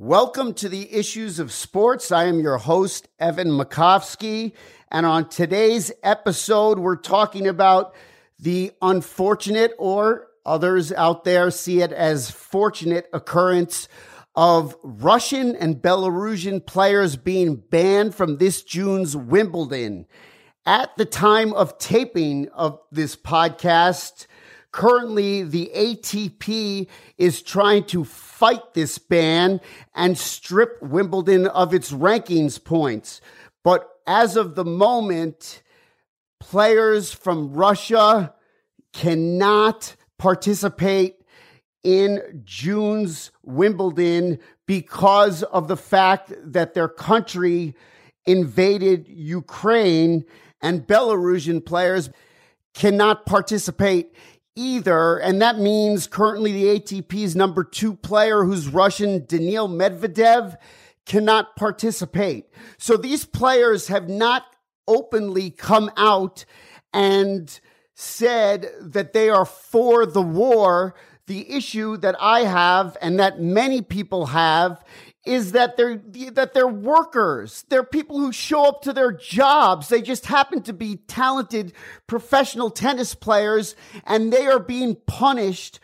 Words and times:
Welcome 0.00 0.54
to 0.54 0.68
the 0.68 0.94
Issues 0.94 1.40
of 1.40 1.50
Sports. 1.50 2.12
I 2.12 2.26
am 2.26 2.38
your 2.38 2.56
host, 2.58 3.08
Evan 3.18 3.48
Makovsky. 3.48 4.52
And 4.92 5.04
on 5.04 5.28
today's 5.28 5.90
episode, 6.04 6.78
we're 6.78 6.94
talking 6.94 7.48
about 7.48 7.96
the 8.38 8.70
unfortunate, 8.80 9.72
or 9.76 10.28
others 10.46 10.92
out 10.92 11.24
there 11.24 11.50
see 11.50 11.80
it 11.80 11.90
as 11.90 12.30
fortunate 12.30 13.08
occurrence 13.12 13.88
of 14.36 14.76
Russian 14.84 15.56
and 15.56 15.82
Belarusian 15.82 16.64
players 16.64 17.16
being 17.16 17.56
banned 17.56 18.14
from 18.14 18.36
this 18.36 18.62
June's 18.62 19.16
Wimbledon. 19.16 20.06
At 20.64 20.96
the 20.96 21.06
time 21.06 21.52
of 21.54 21.76
taping 21.78 22.48
of 22.50 22.78
this 22.92 23.16
podcast, 23.16 24.28
Currently, 24.72 25.44
the 25.44 25.70
ATP 25.74 26.88
is 27.16 27.42
trying 27.42 27.84
to 27.84 28.04
fight 28.04 28.74
this 28.74 28.98
ban 28.98 29.60
and 29.94 30.16
strip 30.18 30.82
Wimbledon 30.82 31.46
of 31.48 31.72
its 31.72 31.90
rankings 31.90 32.62
points. 32.62 33.20
But 33.64 33.88
as 34.06 34.36
of 34.36 34.54
the 34.54 34.64
moment, 34.64 35.62
players 36.38 37.12
from 37.12 37.52
Russia 37.52 38.34
cannot 38.92 39.96
participate 40.18 41.16
in 41.82 42.42
June's 42.44 43.30
Wimbledon 43.42 44.38
because 44.66 45.42
of 45.44 45.68
the 45.68 45.76
fact 45.76 46.32
that 46.44 46.74
their 46.74 46.88
country 46.88 47.74
invaded 48.26 49.08
Ukraine 49.08 50.24
and 50.60 50.86
Belarusian 50.86 51.64
players 51.64 52.10
cannot 52.74 53.24
participate 53.24 54.12
either. 54.58 55.18
And 55.18 55.40
that 55.40 55.58
means 55.58 56.06
currently 56.06 56.52
the 56.52 56.80
ATP's 56.80 57.36
number 57.36 57.62
two 57.62 57.94
player, 57.94 58.44
who's 58.44 58.68
Russian, 58.68 59.24
Daniil 59.26 59.68
Medvedev, 59.68 60.56
cannot 61.06 61.56
participate. 61.56 62.46
So 62.76 62.96
these 62.96 63.24
players 63.24 63.88
have 63.88 64.08
not 64.08 64.44
openly 64.86 65.50
come 65.50 65.90
out 65.96 66.44
and 66.92 67.60
said 67.94 68.70
that 68.80 69.12
they 69.12 69.30
are 69.30 69.44
for 69.44 70.04
the 70.04 70.22
war. 70.22 70.94
The 71.26 71.50
issue 71.50 71.98
that 71.98 72.16
I 72.18 72.40
have 72.40 72.96
and 73.02 73.20
that 73.20 73.38
many 73.40 73.82
people 73.82 74.26
have 74.26 74.82
is 75.28 75.52
that 75.52 75.76
they're 75.76 76.00
that 76.32 76.54
they're 76.54 76.66
workers. 76.66 77.64
They're 77.68 77.84
people 77.84 78.18
who 78.18 78.32
show 78.32 78.64
up 78.64 78.82
to 78.82 78.92
their 78.94 79.12
jobs. 79.12 79.88
They 79.88 80.00
just 80.00 80.26
happen 80.26 80.62
to 80.62 80.72
be 80.72 80.96
talented 80.96 81.74
professional 82.06 82.70
tennis 82.70 83.14
players 83.14 83.76
and 84.04 84.32
they 84.32 84.46
are 84.46 84.58
being 84.58 84.96
punished 85.06 85.80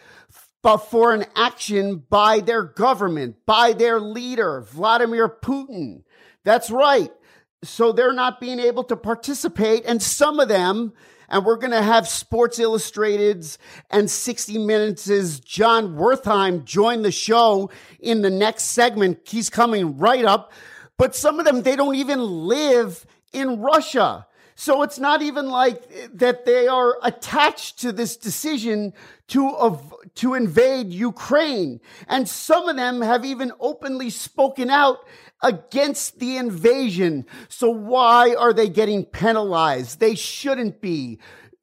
for 0.88 1.12
an 1.12 1.26
action 1.36 2.02
by 2.08 2.40
their 2.40 2.62
government, 2.62 3.36
by 3.44 3.74
their 3.74 4.00
leader, 4.00 4.62
Vladimir 4.62 5.28
Putin. 5.28 6.04
That's 6.42 6.70
right. 6.70 7.10
So 7.62 7.92
they're 7.92 8.14
not 8.14 8.40
being 8.40 8.58
able 8.58 8.84
to 8.84 8.96
participate 8.96 9.84
and 9.84 10.02
some 10.02 10.40
of 10.40 10.48
them 10.48 10.94
and 11.28 11.44
we're 11.44 11.56
going 11.56 11.72
to 11.72 11.82
have 11.82 12.08
Sports 12.08 12.58
Illustrated's 12.58 13.58
and 13.90 14.10
60 14.10 14.58
Minutes' 14.58 15.40
Jon 15.40 15.96
Wertheim 15.96 16.64
join 16.64 17.02
the 17.02 17.12
show 17.12 17.70
in 18.00 18.22
the 18.22 18.30
next 18.30 18.64
segment. 18.64 19.20
He's 19.24 19.50
coming 19.50 19.98
right 19.98 20.24
up. 20.24 20.52
But 20.96 21.14
some 21.14 21.38
of 21.38 21.44
them, 21.44 21.62
they 21.62 21.76
don't 21.76 21.96
even 21.96 22.20
live 22.20 23.04
in 23.32 23.60
Russia. 23.60 24.26
So 24.56 24.82
it's 24.82 25.00
not 25.00 25.20
even 25.20 25.50
like 25.50 25.82
that 26.14 26.44
they 26.44 26.68
are 26.68 26.96
attached 27.02 27.80
to 27.80 27.90
this 27.90 28.16
decision 28.16 28.92
to, 29.28 29.80
to 30.14 30.34
invade 30.34 30.92
Ukraine. 30.92 31.80
And 32.06 32.28
some 32.28 32.68
of 32.68 32.76
them 32.76 33.00
have 33.00 33.24
even 33.24 33.52
openly 33.58 34.10
spoken 34.10 34.70
out 34.70 34.98
against 35.44 36.18
the 36.18 36.38
invasion. 36.38 37.26
So 37.48 37.70
why 37.70 38.34
are 38.34 38.52
they 38.52 38.68
getting 38.68 39.04
penalized? 39.04 40.00
They 40.00 40.16
shouldn't 40.16 40.80
be 40.80 41.20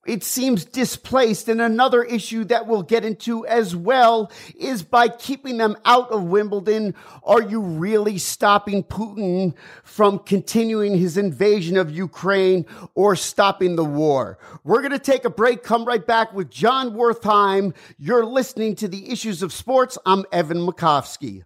it 0.08 0.24
seems 0.24 0.66
displaced. 0.66 1.48
And 1.48 1.62
another 1.62 2.04
issue 2.04 2.44
that 2.46 2.66
we'll 2.66 2.82
get 2.82 3.06
into 3.06 3.46
as 3.46 3.76
well 3.76 4.32
is 4.58 4.82
by 4.82 5.08
keeping 5.08 5.58
them 5.58 5.78
out 5.86 6.10
of 6.12 6.24
Wimbledon, 6.24 6.96
are 7.24 7.42
you 7.42 7.62
really 7.62 8.18
stopping 8.18 8.84
Putin 8.84 9.54
from 9.84 10.20
continuing 10.20 10.98
his 10.98 11.18
invasion 11.18 11.78
of 11.78 11.92
Ukraine 11.92 12.66
or 12.96 13.16
stopping 13.16 13.76
the 13.76 13.86
war? 13.86 14.40
We're 14.64 14.82
going 14.82 14.92
to 14.92 15.00
take 15.00 15.24
a 15.24 15.30
break, 15.30 15.62
come 15.62 15.86
right 15.86 16.06
back 16.06 16.34
with 16.34 16.50
Jon 16.50 16.94
Wertheim. 16.94 17.76
You're 18.00 18.26
listening 18.26 18.76
to 18.78 18.88
the 18.88 19.12
Issues 19.12 19.44
of 19.44 19.54
Sports. 19.54 20.00
I'm 20.06 20.26
Evan 20.32 20.66
Makovsky. 20.66 21.44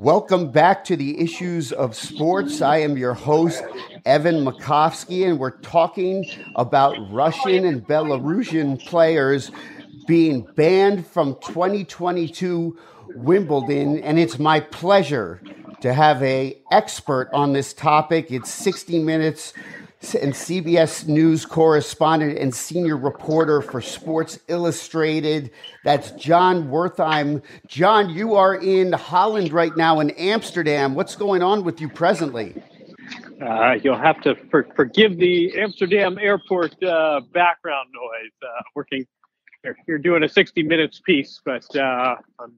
Welcome 0.00 0.50
back 0.50 0.82
to 0.84 0.96
the 0.96 1.20
Issues 1.20 1.72
of 1.72 1.94
Sports. 1.94 2.62
I 2.62 2.78
am 2.78 2.96
your 2.96 3.12
host, 3.12 3.62
Evan 4.06 4.46
Makovsky, 4.46 5.28
and 5.28 5.38
we're 5.38 5.58
talking 5.58 6.24
about 6.56 6.96
Russian 7.12 7.66
and 7.66 7.86
Belarusian 7.86 8.82
players 8.86 9.50
being 10.06 10.48
banned 10.56 11.06
from 11.06 11.34
2022 11.42 12.78
Wimbledon. 13.14 13.98
And 14.02 14.18
it's 14.18 14.38
my 14.38 14.60
pleasure 14.60 15.42
to 15.82 15.92
have 15.92 16.22
a 16.22 16.58
expert 16.72 17.28
on 17.34 17.52
this 17.52 17.74
topic. 17.74 18.30
It's 18.30 18.50
60 18.50 19.00
minutes 19.00 19.52
and 20.02 20.32
CBS 20.32 21.06
News 21.06 21.44
correspondent 21.44 22.38
and 22.38 22.54
senior 22.54 22.96
reporter 22.96 23.60
for 23.60 23.82
Sports 23.82 24.40
Illustrated. 24.48 25.50
That's 25.84 26.10
Jon 26.12 26.68
Wertheim. 26.68 27.42
Jon, 27.66 28.08
you 28.08 28.34
are 28.34 28.54
in 28.54 28.92
Holland 28.92 29.52
right 29.52 29.76
now 29.76 30.00
in 30.00 30.10
Amsterdam. 30.12 30.94
What's 30.94 31.16
going 31.16 31.42
on 31.42 31.64
with 31.64 31.82
you 31.82 31.88
presently? 31.88 32.54
Uh, 33.42 33.74
you'll 33.82 33.96
have 33.96 34.20
to 34.22 34.36
for, 34.50 34.66
forgive 34.74 35.18
the 35.18 35.58
Amsterdam 35.60 36.18
airport 36.18 36.82
uh, 36.82 37.20
background 37.32 37.90
noise. 37.92 38.32
Uh, 38.42 38.62
working, 38.74 39.06
you're, 39.86 39.98
doing 39.98 40.22
a 40.22 40.28
60 40.28 40.62
minutes 40.62 41.00
piece, 41.04 41.40
but 41.44 41.64
uh, 41.76 42.16
I'm 42.38 42.54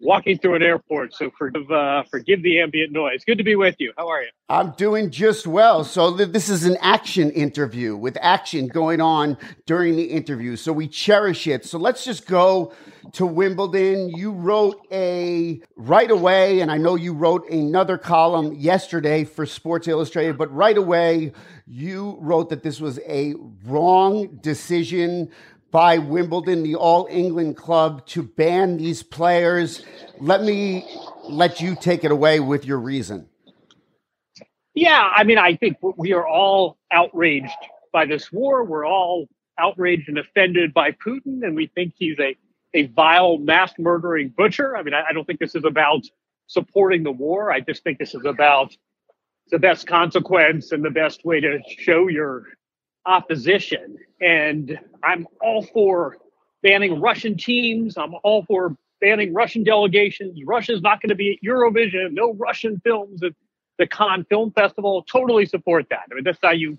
walking 0.00 0.38
through 0.38 0.54
an 0.54 0.62
airport. 0.62 1.14
So 1.14 1.30
forgive 1.36 1.70
uh, 1.70 2.04
forgive 2.04 2.42
the 2.42 2.60
ambient 2.60 2.92
noise. 2.92 3.24
Good 3.24 3.38
to 3.38 3.44
be 3.44 3.56
with 3.56 3.76
you. 3.78 3.92
How 3.96 4.08
are 4.08 4.22
you? 4.22 4.28
I'm 4.48 4.70
doing 4.72 5.10
just 5.10 5.46
well. 5.46 5.84
So 5.84 6.16
th- 6.16 6.30
this 6.30 6.48
is 6.48 6.64
an 6.64 6.76
action 6.80 7.30
interview 7.30 7.96
with 7.96 8.16
action 8.20 8.68
going 8.68 9.00
on 9.00 9.36
during 9.66 9.96
the 9.96 10.04
interview. 10.04 10.56
So 10.56 10.72
we 10.72 10.88
cherish 10.88 11.46
it. 11.46 11.66
So 11.66 11.78
let's 11.78 12.04
just 12.04 12.26
go 12.26 12.72
to 13.12 13.26
Wimbledon. 13.26 14.10
You 14.10 14.32
wrote 14.32 14.86
a 14.92 15.60
right 15.76 16.10
away, 16.10 16.60
and 16.60 16.70
I 16.70 16.78
know 16.78 16.94
you 16.94 17.12
wrote 17.12 17.48
another 17.50 17.98
column 17.98 18.54
yesterday 18.54 19.24
for 19.24 19.46
Sports 19.46 19.88
Illustrated, 19.88 20.38
but 20.38 20.54
right 20.54 20.76
away 20.76 21.32
you 21.66 22.16
wrote 22.20 22.48
that 22.48 22.62
this 22.62 22.80
was 22.80 22.98
a 23.06 23.34
wrong 23.66 24.38
decision 24.40 25.30
by 25.70 25.98
Wimbledon, 25.98 26.62
the 26.62 26.74
All 26.74 27.06
England 27.10 27.56
club, 27.56 28.06
to 28.08 28.22
ban 28.22 28.76
these 28.76 29.02
players. 29.02 29.84
Let 30.18 30.42
me 30.42 30.86
let 31.28 31.60
you 31.60 31.76
take 31.76 32.04
it 32.04 32.10
away 32.10 32.40
with 32.40 32.64
your 32.64 32.78
reason. 32.78 33.28
Yeah, 34.74 35.10
I 35.14 35.24
mean, 35.24 35.38
I 35.38 35.56
think 35.56 35.76
we 35.82 36.12
are 36.12 36.26
all 36.26 36.78
outraged 36.90 37.52
by 37.92 38.06
this 38.06 38.30
war. 38.30 38.64
We're 38.64 38.86
all 38.86 39.28
outraged 39.58 40.08
and 40.08 40.18
offended 40.18 40.72
by 40.72 40.92
Putin, 40.92 41.42
and 41.42 41.56
we 41.56 41.66
think 41.74 41.94
he's 41.96 42.18
a, 42.20 42.36
a 42.74 42.86
vile, 42.86 43.38
mass 43.38 43.72
murdering 43.78 44.32
butcher. 44.36 44.76
I 44.76 44.82
mean, 44.82 44.94
I, 44.94 45.08
I 45.10 45.12
don't 45.12 45.26
think 45.26 45.40
this 45.40 45.54
is 45.54 45.64
about 45.64 46.02
supporting 46.46 47.02
the 47.02 47.12
war. 47.12 47.50
I 47.50 47.60
just 47.60 47.82
think 47.82 47.98
this 47.98 48.14
is 48.14 48.24
about 48.24 48.74
the 49.50 49.58
best 49.58 49.86
consequence 49.86 50.72
and 50.72 50.84
the 50.84 50.90
best 50.90 51.24
way 51.24 51.40
to 51.40 51.58
show 51.78 52.08
your 52.08 52.44
opposition. 53.08 53.96
And 54.20 54.78
I'm 55.02 55.26
all 55.40 55.62
for 55.62 56.18
banning 56.62 57.00
Russian 57.00 57.36
teams. 57.36 57.96
I'm 57.96 58.14
all 58.22 58.44
for 58.44 58.76
banning 59.00 59.32
Russian 59.32 59.64
delegations. 59.64 60.38
Russia's 60.44 60.82
not 60.82 61.00
going 61.00 61.08
to 61.08 61.14
be 61.14 61.32
at 61.32 61.48
Eurovision. 61.48 62.12
No 62.12 62.34
Russian 62.34 62.80
films 62.84 63.22
at 63.22 63.32
the 63.78 63.86
Cannes 63.86 64.26
Film 64.28 64.52
Festival. 64.52 65.04
Totally 65.10 65.46
support 65.46 65.86
that. 65.90 66.04
I 66.10 66.14
mean, 66.14 66.24
that's 66.24 66.38
how 66.42 66.52
you 66.52 66.78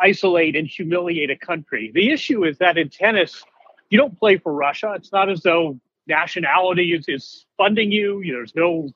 isolate 0.00 0.56
and 0.56 0.66
humiliate 0.66 1.30
a 1.30 1.36
country. 1.36 1.92
The 1.94 2.10
issue 2.10 2.44
is 2.44 2.58
that 2.58 2.76
in 2.76 2.88
tennis, 2.88 3.44
you 3.88 3.98
don't 3.98 4.18
play 4.18 4.38
for 4.38 4.52
Russia. 4.52 4.94
It's 4.96 5.12
not 5.12 5.30
as 5.30 5.42
though 5.42 5.78
nationality 6.08 6.92
is, 6.92 7.04
is 7.08 7.46
funding 7.56 7.92
you. 7.92 8.20
you 8.20 8.32
there's 8.32 8.54
no 8.56 8.90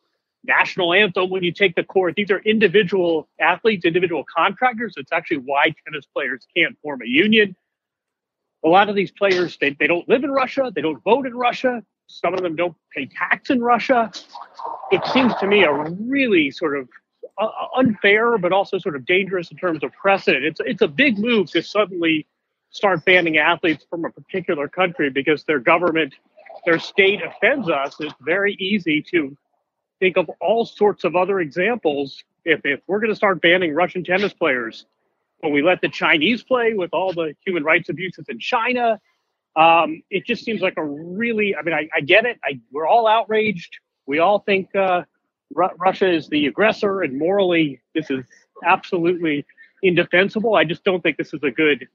national 0.47 0.93
anthem 0.93 1.31
when 1.31 1.43
you 1.43 1.53
take 1.53 1.75
the 1.75 1.85
court. 1.85 2.15
These 2.17 2.31
are 2.31 2.39
individual 2.41 3.29
athletes, 3.41 3.85
individual 3.85 4.25
contractors. 4.25 4.95
It's 4.97 5.13
actually 5.13 5.39
why 5.39 5.75
tennis 5.85 6.07
players 6.07 6.47
can't 6.57 6.77
form 6.83 7.03
a 7.03 7.07
union. 7.07 7.57
A 8.65 8.69
lot 8.69 8.89
of 8.89 8.97
these 8.97 9.11
players, 9.11 9.57
they, 9.61 9.77
they 9.79 9.87
don't 9.87 10.09
live 10.09 10.25
in 10.25 10.31
Russia. 10.31 10.73
They 10.75 10.81
don't 10.81 11.03
vote 11.05 11.27
in 11.27 11.35
Russia. 11.35 11.83
Some 12.09 12.35
of 12.35 12.43
them 12.43 12.57
don't 12.57 12.75
pay 12.95 13.07
tax 13.07 13.51
in 13.51 13.61
Russia. 13.61 14.11
It 14.91 15.05
seems 15.13 15.35
to 15.37 15.47
me 15.47 15.65
a 15.65 15.73
really 15.73 16.51
sort 16.51 16.77
of 16.77 16.89
uh, 17.39 17.49
unfair, 17.77 18.39
but 18.39 18.53
also 18.53 18.79
sort 18.79 18.97
of 18.97 19.05
dangerous 19.05 19.51
in 19.51 19.57
terms 19.57 19.83
of 19.83 19.93
precedent. 19.93 20.45
It's, 20.45 20.61
it's 20.65 20.83
a 20.83 20.89
big 20.89 21.19
move 21.19 21.51
to 21.51 21.63
suddenly 21.63 22.27
start 22.71 23.05
banning 23.05 23.39
athletes 23.39 23.85
from 23.89 24.05
a 24.05 24.11
particular 24.11 24.69
country 24.69 25.11
because 25.11 25.45
their 25.45 25.59
government 25.59 26.15
their 26.67 26.79
state 26.81 27.21
offends 27.23 27.71
us, 27.71 27.97
it's 28.01 28.15
very 28.21 28.55
easy 28.55 29.01
to 29.13 29.37
think 30.01 30.17
of 30.17 30.31
all 30.41 30.65
sorts 30.65 31.05
of 31.05 31.17
other 31.17 31.41
examples. 31.41 32.23
If, 32.45 32.61
if 32.65 32.81
we're 32.87 33.01
going 33.01 33.11
to 33.11 33.17
start 33.17 33.41
banning 33.41 33.75
Russian 33.75 34.05
tennis 34.05 34.33
players, 34.33 34.87
when 35.41 35.53
we 35.53 35.63
let 35.63 35.81
the 35.81 35.89
Chinese 35.89 36.43
play 36.43 36.75
with 36.75 36.91
all 36.93 37.13
the 37.13 37.35
human 37.45 37.65
rights 37.65 37.89
abuses 37.89 38.27
in 38.29 38.39
China, 38.39 39.01
um, 39.57 40.03
it 40.11 40.27
just 40.27 40.45
seems 40.45 40.61
like 40.61 40.75
a 40.77 40.85
really, 40.85 41.57
I 41.57 41.63
mean, 41.63 41.75
I, 41.75 41.89
I 41.95 42.01
get 42.01 42.27
it. 42.27 42.39
I, 42.45 42.61
we're 42.71 42.87
all 42.87 43.07
outraged. 43.07 43.79
We 44.07 44.19
all 44.19 44.39
think 44.39 44.75
uh, 44.75 45.03
Ru- 45.55 45.75
Russia 45.79 46.11
is 46.11 46.29
the 46.29 46.47
aggressor, 46.47 47.03
and 47.03 47.19
morally, 47.19 47.81
this 47.95 48.11
is 48.11 48.25
absolutely 48.65 49.47
indefensible. 49.83 50.55
I 50.55 50.65
just 50.65 50.85
don't 50.85 51.03
think 51.03 51.17
this 51.17 51.33
is 51.33 51.43
a 51.43 51.51
good 51.51 51.89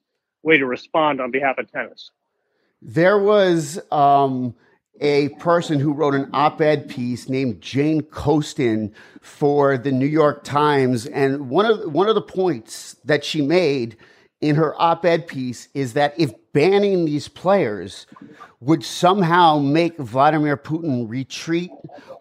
way 0.43 0.57
to 0.57 0.65
respond 0.65 1.21
on 1.21 1.31
behalf 1.31 1.57
of 1.57 1.71
tennis. 1.71 2.11
There 2.81 3.19
was 3.19 3.79
um, 3.91 4.55
a 4.99 5.29
person 5.29 5.79
who 5.79 5.93
wrote 5.93 6.13
an 6.13 6.29
op 6.33 6.61
ed 6.61 6.87
piece 6.87 7.29
named 7.29 7.61
Jane 7.61 8.01
Costin 8.01 8.93
for 9.21 9.77
the 9.77 9.91
New 9.91 10.05
York 10.05 10.43
Times. 10.43 11.05
And 11.05 11.49
one 11.49 11.65
of, 11.65 11.91
one 11.91 12.09
of 12.09 12.15
the 12.15 12.21
points 12.21 12.95
that 13.05 13.23
she 13.23 13.41
made 13.41 13.97
in 14.41 14.55
her 14.55 14.79
op 14.81 15.05
ed 15.05 15.27
piece 15.27 15.69
is 15.73 15.93
that 15.93 16.13
if 16.17 16.33
banning 16.53 17.05
these 17.05 17.27
players 17.27 18.05
would 18.59 18.83
somehow 18.83 19.57
make 19.57 19.97
Vladimir 19.97 20.57
Putin 20.57 21.09
retreat 21.09 21.71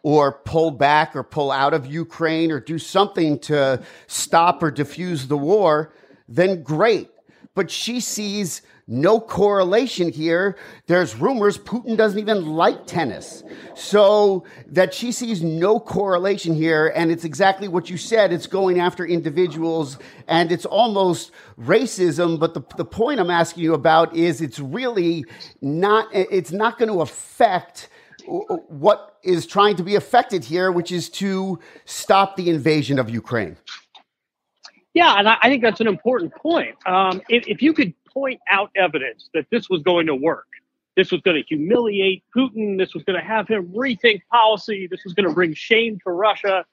or 0.03 0.33
pull 0.33 0.71
back 0.71 1.15
or 1.15 1.23
pull 1.23 1.51
out 1.51 1.75
of 1.75 1.87
Ukraine 1.87 2.51
or 2.51 2.61
do 2.61 2.79
something 2.79 3.39
to 3.41 3.83
stop 4.07 4.63
or 4.63 4.73
defuse 4.73 5.29
the 5.29 5.37
war, 5.37 5.93
then 6.29 6.63
great. 6.63 7.11
But 7.55 7.71
she 7.71 8.01
sees 8.01 8.63
no 8.91 9.21
correlation 9.21 10.11
here. 10.11 10.57
There's 10.87 11.15
rumors 11.15 11.57
Putin 11.57 11.97
doesn't 11.97 12.19
even 12.19 12.45
like 12.45 12.87
tennis. 12.87 13.45
So 13.77 14.45
that 14.67 14.93
she 14.93 15.13
sees 15.13 15.43
no 15.43 15.79
correlation 15.79 16.55
here. 16.55 16.93
And 16.97 17.13
it's 17.13 17.25
exactly 17.25 17.69
what 17.69 17.89
you 17.89 17.97
said. 17.97 18.33
It's 18.33 18.49
going 18.49 18.81
after 18.81 19.07
individuals 19.07 19.97
and 20.27 20.51
it's 20.51 20.67
almost 20.67 21.31
racism. 21.59 22.39
But 22.39 22.55
the, 22.55 22.63
the 22.77 22.85
point 22.85 23.21
I'm 23.21 23.31
asking 23.31 23.63
you 23.63 23.75
about 23.75 24.15
is 24.17 24.41
it's 24.41 24.59
really 24.59 25.25
not, 25.63 26.09
it's 26.13 26.51
not 26.51 26.77
going 26.77 26.91
to 26.91 27.01
affect 27.01 27.89
what 28.27 29.19
is 29.23 29.47
trying 29.47 29.77
to 29.77 29.85
be 29.85 29.95
affected 29.95 30.45
here, 30.45 30.73
which 30.73 30.91
is 30.91 31.09
to 31.11 31.61
stop 31.85 32.37
the 32.37 32.51
invasion 32.51 32.99
of 32.99 33.09
Ukraine. 33.09 33.57
Yeah, 34.93 35.15
and 35.19 35.29
I, 35.29 35.39
think 35.45 35.63
that's 35.63 35.81
an 35.81 35.87
important 35.87 36.35
point. 36.35 36.75
Um, 36.85 37.23
if, 37.29 37.47
if 37.47 37.63
you 37.63 37.73
could 37.73 37.95
point 38.13 38.41
out 38.51 38.71
evidence 38.77 39.31
that 39.35 39.47
this 39.51 39.69
was 39.69 39.83
going 39.83 40.07
to 40.07 40.15
work. 40.15 40.47
This 40.97 41.13
was 41.13 41.21
going 41.23 41.41
to 41.41 41.47
humiliate 41.47 42.25
Putin. 42.37 42.77
This 42.77 42.95
was 42.95 43.05
going 43.05 43.19
to 43.19 43.27
have 43.27 43.49
him 43.49 43.69
rethink 43.69 44.23
policy. 44.31 44.87
This 44.91 45.05
was 45.05 45.15
going 45.15 45.29
to 45.29 45.35
bring 45.35 45.55
shame 45.55 45.99
to 46.05 46.11
Russia. 46.11 46.65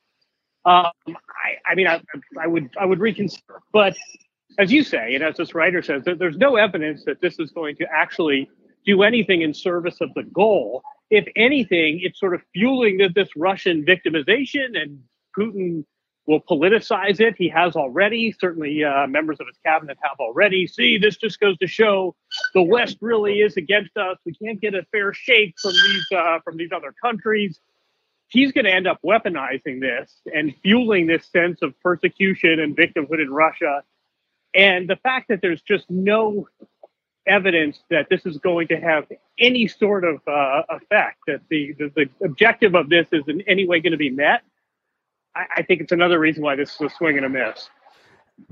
Um, 0.66 0.88
I, 1.08 1.58
I, 1.66 1.76
mean, 1.76 1.88
I, 1.88 2.02
I, 2.42 2.48
would 2.48 2.70
I 2.80 2.86
would 2.86 3.00
reconsider. 3.00 3.62
But 3.72 3.96
as 4.60 4.72
you 4.72 4.84
say, 4.84 5.16
and 5.16 5.24
as 5.24 5.38
this 5.38 5.54
writer 5.56 5.82
says, 5.82 6.04
there, 6.04 6.16
there's 6.16 6.38
no 6.38 6.56
evidence 6.56 7.06
that 7.06 7.22
this 7.22 7.40
is 7.40 7.52
going 7.52 7.76
to 7.78 7.86
actually 7.94 8.50
do 8.86 9.04
anything 9.04 9.44
in 9.44 9.54
service 9.54 10.02
of 10.02 10.10
the 10.16 10.24
goal. 10.24 10.82
If 11.10 11.26
anything, 11.36 12.02
it's 12.04 12.20
sort 12.20 12.34
of 12.34 12.42
fueling 12.54 13.00
this 13.16 13.30
Russian 13.38 13.86
victimization 13.86 14.82
and 14.82 15.00
Putin 15.38 15.86
will 16.28 16.42
politicize 16.42 17.20
it. 17.20 17.36
He 17.38 17.48
has 17.50 17.76
already. 17.76 18.36
Certainly, 18.38 18.84
uh, 18.84 19.08
members 19.08 19.40
of 19.40 19.48
his 19.48 19.58
cabinet 19.66 19.98
have 20.04 20.20
already. 20.20 20.68
See, 20.68 20.98
this 20.98 21.18
just 21.18 21.40
goes 21.40 21.58
to 21.60 21.68
show 21.68 22.16
the 22.54 22.62
West 22.62 22.98
really 23.02 23.40
is 23.40 23.58
against 23.58 23.96
us. 23.98 24.18
We 24.26 24.34
can't 24.34 24.60
get 24.60 24.76
a 24.76 24.84
fair 24.92 25.14
shake 25.14 25.56
from 25.60 25.72
these 25.72 26.06
uh, 26.16 26.40
from 26.44 26.58
these 26.58 26.72
other 26.76 26.94
countries. 27.02 27.60
He's 28.28 28.52
going 28.52 28.66
to 28.66 28.74
end 28.74 28.88
up 28.88 29.00
weaponizing 29.06 29.80
this 29.80 30.14
and 30.36 30.54
fueling 30.62 31.08
this 31.08 31.26
sense 31.28 31.62
of 31.62 31.80
persecution 31.80 32.60
and 32.60 32.76
victimhood 32.76 33.22
in 33.22 33.32
Russia. 33.32 33.84
And 34.54 34.90
the 34.90 34.98
fact 34.98 35.30
that 35.30 35.40
there's 35.42 35.62
just 35.62 35.90
no 35.90 36.48
evidence 37.26 37.80
that 37.90 38.08
this 38.10 38.26
is 38.26 38.38
going 38.38 38.68
to 38.68 38.78
have 38.78 39.06
any 39.40 39.68
sort 39.68 40.04
of 40.04 40.16
uh, 40.28 40.64
effect, 40.70 41.20
that 41.28 41.42
the, 41.50 41.74
the, 41.78 41.92
the 41.96 42.26
objective 42.26 42.76
of 42.76 42.90
this 42.90 43.08
is 43.12 43.24
in 43.28 43.42
any 43.42 43.68
way 43.68 43.80
going 43.80 43.92
to 43.92 43.98
be 43.98 44.10
met, 44.10 44.42
I, 45.38 45.46
I 45.58 45.62
think 45.62 45.82
it's 45.82 45.92
another 45.92 46.20
reason 46.20 46.44
why 46.44 46.56
this 46.56 46.74
is 46.76 46.82
a 46.82 46.90
swing 46.90 47.18
and 47.18 47.26
a 47.26 47.30
miss. 47.30 47.70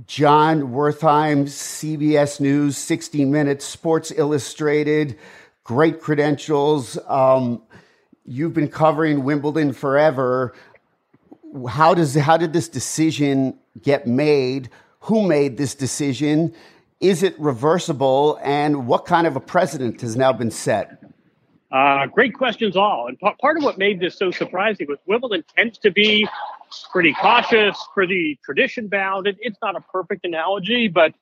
Jon 0.08 0.64
Wertheim, 0.74 1.44
CBS 1.44 2.40
News, 2.40 2.78
60 2.78 3.26
Minutes, 3.26 3.66
Sports 3.66 4.12
Illustrated, 4.16 5.18
great 5.64 6.02
credentials. 6.02 6.98
Um, 7.08 7.62
you've 8.26 8.54
been 8.54 8.68
covering 8.68 9.24
Wimbledon 9.24 9.74
forever. 9.74 10.54
How 11.70 11.94
does 11.94 12.16
how 12.16 12.38
did 12.38 12.54
this 12.54 12.68
decision 12.68 13.58
get 13.82 14.08
made? 14.08 14.70
Who 15.02 15.28
made 15.28 15.58
this 15.58 15.76
decision? 15.76 16.54
Is 17.00 17.24
it 17.24 17.40
reversible? 17.40 18.40
And 18.44 18.88
what 18.88 19.06
kind 19.06 19.28
of 19.28 19.36
a 19.36 19.40
precedent 19.40 20.02
has 20.02 20.16
now 20.16 20.34
been 20.34 20.52
set? 20.52 21.04
Uh, 21.72 22.08
great 22.08 22.34
questions, 22.34 22.76
all. 22.76 23.08
And 23.08 23.20
p- 23.20 23.30
part 23.40 23.58
of 23.58 23.64
what 23.64 23.78
made 23.78 24.00
this 24.00 24.18
so 24.18 24.32
surprising 24.32 24.88
was 24.88 24.98
Wimbledon 25.06 25.44
tends 25.56 25.78
to 25.80 25.92
be 25.92 26.28
pretty 26.92 27.14
cautious, 27.14 27.78
pretty 27.94 28.40
tradition 28.44 28.88
bound. 28.88 29.28
It, 29.28 29.38
it's 29.40 29.58
not 29.62 29.76
a 29.76 29.82
perfect 29.82 30.26
analogy, 30.26 30.88
but 30.88 31.14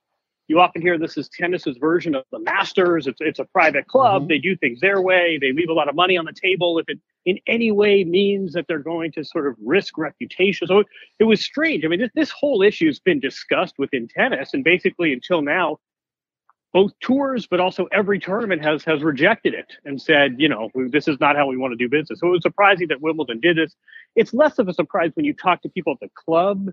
you 0.46 0.60
often 0.60 0.82
hear 0.82 0.98
this 0.98 1.16
is 1.16 1.28
tennis's 1.28 1.78
version 1.78 2.14
of 2.14 2.24
the 2.30 2.38
Masters. 2.38 3.06
It's 3.06 3.18
it's 3.20 3.38
a 3.38 3.44
private 3.46 3.86
club. 3.86 4.22
Mm-hmm. 4.22 4.28
They 4.28 4.38
do 4.38 4.56
things 4.56 4.80
their 4.80 5.00
way. 5.00 5.38
They 5.40 5.52
leave 5.52 5.70
a 5.70 5.72
lot 5.72 5.88
of 5.88 5.94
money 5.94 6.16
on 6.18 6.26
the 6.26 6.34
table 6.34 6.78
if 6.78 6.88
it 6.88 6.98
in 7.24 7.38
any 7.46 7.72
way 7.72 8.04
means 8.04 8.52
that 8.52 8.66
they're 8.68 8.78
going 8.78 9.12
to 9.12 9.24
sort 9.24 9.46
of 9.46 9.56
risk 9.64 9.96
reputation. 9.96 10.68
So 10.68 10.80
it, 10.80 10.86
it 11.18 11.24
was 11.24 11.40
strange. 11.40 11.84
I 11.84 11.88
mean, 11.88 12.00
this, 12.00 12.10
this 12.14 12.30
whole 12.30 12.60
issue 12.60 12.86
has 12.86 13.00
been 13.00 13.20
discussed 13.20 13.76
within 13.78 14.06
tennis, 14.06 14.52
and 14.52 14.62
basically 14.62 15.14
until 15.14 15.40
now, 15.40 15.78
both 16.74 16.92
tours, 17.00 17.46
but 17.46 17.60
also 17.60 17.86
every 17.92 18.18
tournament 18.18 18.62
has 18.62 18.84
has 18.84 19.02
rejected 19.02 19.54
it 19.54 19.72
and 19.86 20.02
said, 20.02 20.34
you 20.38 20.48
know, 20.48 20.70
this 20.90 21.08
is 21.08 21.18
not 21.20 21.36
how 21.36 21.46
we 21.46 21.56
want 21.56 21.72
to 21.72 21.76
do 21.76 21.88
business. 21.88 22.20
So 22.20 22.26
it 22.26 22.30
was 22.30 22.42
surprising 22.42 22.88
that 22.88 23.00
Wimbledon 23.00 23.40
did 23.40 23.56
this. 23.56 23.74
It's 24.16 24.32
less 24.32 24.58
of 24.58 24.68
a 24.68 24.74
surprise 24.74 25.10
when 25.14 25.24
you 25.24 25.34
talk 25.34 25.62
to 25.62 25.68
people 25.68 25.92
at 25.94 26.00
the 26.00 26.10
club, 26.14 26.70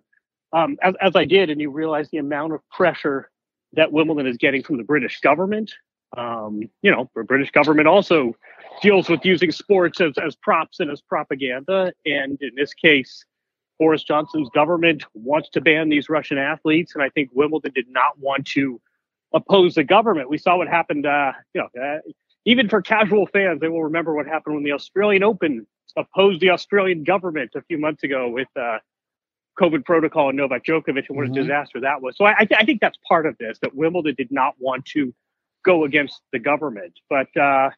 um, 0.54 0.78
as, 0.82 0.96
as 1.02 1.16
I 1.16 1.26
did, 1.26 1.50
and 1.50 1.60
you 1.60 1.72
realize 1.72 2.10
the 2.10 2.18
amount 2.18 2.54
of 2.54 2.68
pressure 2.70 3.30
that 3.74 3.92
Wimbledon 3.92 4.28
is 4.28 4.38
getting 4.38 4.64
from 4.64 4.78
the 4.78 4.84
British 4.84 5.20
government. 5.22 5.74
Um, 6.18 6.62
you 6.82 6.92
know, 6.92 7.10
the 7.16 7.24
British 7.24 7.52
government 7.52 7.88
also 7.88 8.36
deals 8.82 9.10
with 9.10 9.24
using 9.24 9.52
sports 9.52 10.02
as, 10.02 10.14
as 10.24 10.36
props 10.36 10.80
and 10.80 10.92
as 10.92 11.02
propaganda. 11.02 11.94
And 12.06 12.38
in 12.42 12.52
this 12.56 12.74
case, 12.74 13.26
Boris 13.80 14.04
Johnson's 14.04 14.50
government 14.50 15.06
wants 15.14 15.50
to 15.52 15.62
ban 15.62 15.90
these 15.90 16.10
Russian 16.10 16.38
athletes. 16.38 16.94
And 16.94 17.04
I 17.04 17.10
think 17.10 17.30
Wimbledon 17.34 17.72
did 17.74 17.88
not 17.90 18.20
want 18.20 18.46
to 18.48 18.80
oppose 19.34 19.76
the 19.76 19.84
government. 19.84 20.30
We 20.30 20.38
saw 20.38 20.58
what 20.58 20.68
happened, 20.68 21.06
uh, 21.06 21.32
you 21.54 21.62
know, 21.62 21.82
uh, 21.82 22.00
even 22.46 22.68
for 22.68 22.82
casual 22.82 23.28
fans, 23.28 23.62
they 23.62 23.70
will 23.70 23.84
remember 23.84 24.14
what 24.14 24.28
happened 24.28 24.56
when 24.56 24.64
the 24.64 24.74
Australian 24.74 25.24
Open 25.24 25.66
opposed 25.98 26.42
the 26.42 26.50
Australian 26.50 27.04
government 27.04 27.52
a 27.56 27.62
few 27.64 27.78
months 27.78 28.04
ago 28.04 28.30
with 28.30 28.48
uh, 28.56 28.80
COVID 29.60 29.86
protocol 29.86 30.30
and 30.30 30.38
Novak 30.38 30.66
Djokovic 30.66 31.06
and 31.10 31.18
what 31.18 31.26
mm-hmm. 31.26 31.34
a 31.34 31.42
disaster 31.42 31.80
that 31.82 32.02
was. 32.02 32.16
So 32.18 32.26
I, 32.26 32.48
I, 32.58 32.66
think 32.66 32.82
that's 32.82 32.98
part 33.08 33.26
of 33.26 33.38
this 33.38 33.60
that 33.62 33.76
Wimbledon 33.76 34.16
did 34.18 34.32
not 34.32 34.56
want 34.60 34.86
to 34.88 35.14
go 35.64 35.84
against 35.84 36.22
the 36.32 36.40
government. 36.40 36.94
But 37.10 37.36
uh, 37.38 37.70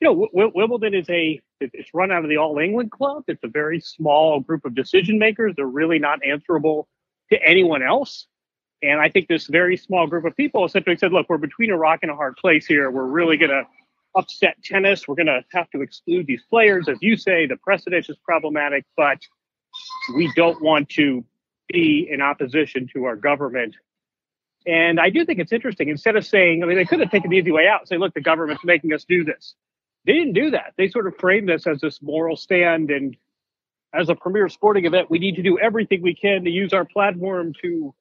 you 0.00 0.08
know, 0.08 0.28
w- 0.32 0.52
Wimbledon 0.54 0.94
is 0.94 1.08
a 1.10 1.40
it's 1.60 1.92
run 1.92 2.12
out 2.12 2.22
of 2.22 2.30
the 2.30 2.36
All 2.36 2.58
England 2.58 2.90
Club. 2.90 3.24
It's 3.26 3.42
a 3.42 3.48
very 3.48 3.80
small 3.80 4.40
group 4.40 4.64
of 4.64 4.74
decision 4.74 5.18
makers. 5.18 5.54
They're 5.56 5.66
really 5.66 5.98
not 5.98 6.24
answerable 6.24 6.88
to 7.30 7.42
anyone 7.42 7.82
else. 7.82 8.26
And 8.80 9.00
I 9.00 9.08
think 9.08 9.26
this 9.26 9.46
very 9.48 9.76
small 9.76 10.06
group 10.06 10.24
of 10.24 10.36
people 10.36 10.64
essentially 10.64 10.96
said, 10.96 11.12
look, 11.12 11.26
we're 11.28 11.38
between 11.38 11.70
a 11.70 11.76
rock 11.76 12.00
and 12.02 12.12
a 12.12 12.14
hard 12.14 12.36
place 12.36 12.64
here. 12.64 12.90
We're 12.92 13.06
really 13.06 13.36
going 13.36 13.50
to 13.50 13.64
upset 14.18 14.56
tennis. 14.62 15.06
We're 15.06 15.14
going 15.14 15.26
to 15.26 15.44
have 15.52 15.70
to 15.70 15.80
exclude 15.80 16.26
these 16.26 16.42
players. 16.50 16.88
As 16.88 16.98
you 17.00 17.16
say, 17.16 17.46
the 17.46 17.56
precedent 17.56 18.06
is 18.08 18.16
problematic, 18.24 18.84
but 18.96 19.18
we 20.14 20.30
don't 20.34 20.60
want 20.60 20.88
to 20.90 21.24
be 21.68 22.08
in 22.10 22.20
opposition 22.20 22.88
to 22.94 23.04
our 23.04 23.16
government. 23.16 23.76
And 24.66 24.98
I 24.98 25.10
do 25.10 25.24
think 25.24 25.38
it's 25.38 25.52
interesting. 25.52 25.88
Instead 25.88 26.16
of 26.16 26.26
saying, 26.26 26.62
I 26.62 26.66
mean, 26.66 26.76
they 26.76 26.84
could 26.84 27.00
have 27.00 27.10
taken 27.10 27.30
the 27.30 27.36
easy 27.36 27.52
way 27.52 27.68
out 27.68 27.88
say, 27.88 27.96
look, 27.96 28.12
the 28.12 28.20
government's 28.20 28.64
making 28.64 28.92
us 28.92 29.04
do 29.04 29.24
this. 29.24 29.54
They 30.04 30.14
didn't 30.14 30.32
do 30.32 30.50
that. 30.50 30.74
They 30.76 30.88
sort 30.88 31.06
of 31.06 31.16
framed 31.16 31.48
this 31.48 31.66
as 31.66 31.80
this 31.80 32.02
moral 32.02 32.36
stand. 32.36 32.90
And 32.90 33.16
as 33.94 34.08
a 34.08 34.14
premier 34.14 34.48
sporting 34.48 34.84
event, 34.84 35.10
we 35.10 35.18
need 35.18 35.36
to 35.36 35.42
do 35.42 35.58
everything 35.58 36.02
we 36.02 36.14
can 36.14 36.44
to 36.44 36.50
use 36.50 36.72
our 36.72 36.84
platform 36.84 37.52
to 37.62 37.94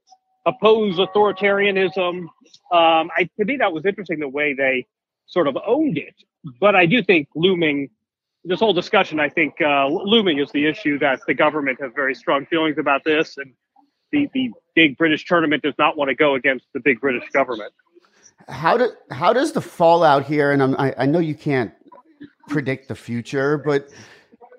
oppose 0.46 0.98
authoritarianism. 0.98 2.22
Um, 2.22 2.30
I, 2.72 3.30
to 3.38 3.46
me, 3.46 3.58
that 3.58 3.72
was 3.72 3.86
interesting 3.86 4.20
the 4.20 4.30
way 4.30 4.54
they 4.54 4.88
sort 5.28 5.48
of 5.48 5.58
owned 5.66 5.98
it. 5.98 6.16
But 6.60 6.76
I 6.76 6.86
do 6.86 7.04
think 7.04 7.28
looming, 7.36 7.90
this 8.44 8.60
whole 8.60 8.74
discussion, 8.74 9.20
I 9.20 9.30
think 9.30 9.56
uh, 9.62 9.88
looming 9.88 10.40
is 10.40 10.50
the 10.52 10.66
issue 10.66 10.98
that 11.00 11.20
the 11.28 11.34
government 11.34 11.80
has 11.82 11.92
very 11.96 12.16
strong 12.16 12.46
feelings 12.46 12.78
about 12.78 13.04
this, 13.04 13.38
and 13.38 13.54
the 14.12 14.30
the 14.34 14.52
big 14.74 14.98
British 14.98 15.26
tournament 15.26 15.64
does 15.64 15.74
not 15.78 15.98
want 15.98 16.10
to 16.10 16.16
go 16.16 16.36
against 16.36 16.66
the 16.74 16.80
big 16.80 17.00
British 17.02 17.30
government. 17.32 17.74
How 18.48 18.78
do 18.78 18.92
how 19.12 19.34
does 19.34 19.52
the 19.52 19.62
fallout 19.62 20.26
here? 20.26 20.52
And 20.52 20.64
I'm, 20.64 20.76
I, 20.80 20.94
I 21.00 21.06
know 21.06 21.20
you 21.20 21.36
can't 21.36 21.74
predict 22.48 22.88
the 22.88 22.96
future, 22.96 23.58
but 23.58 23.90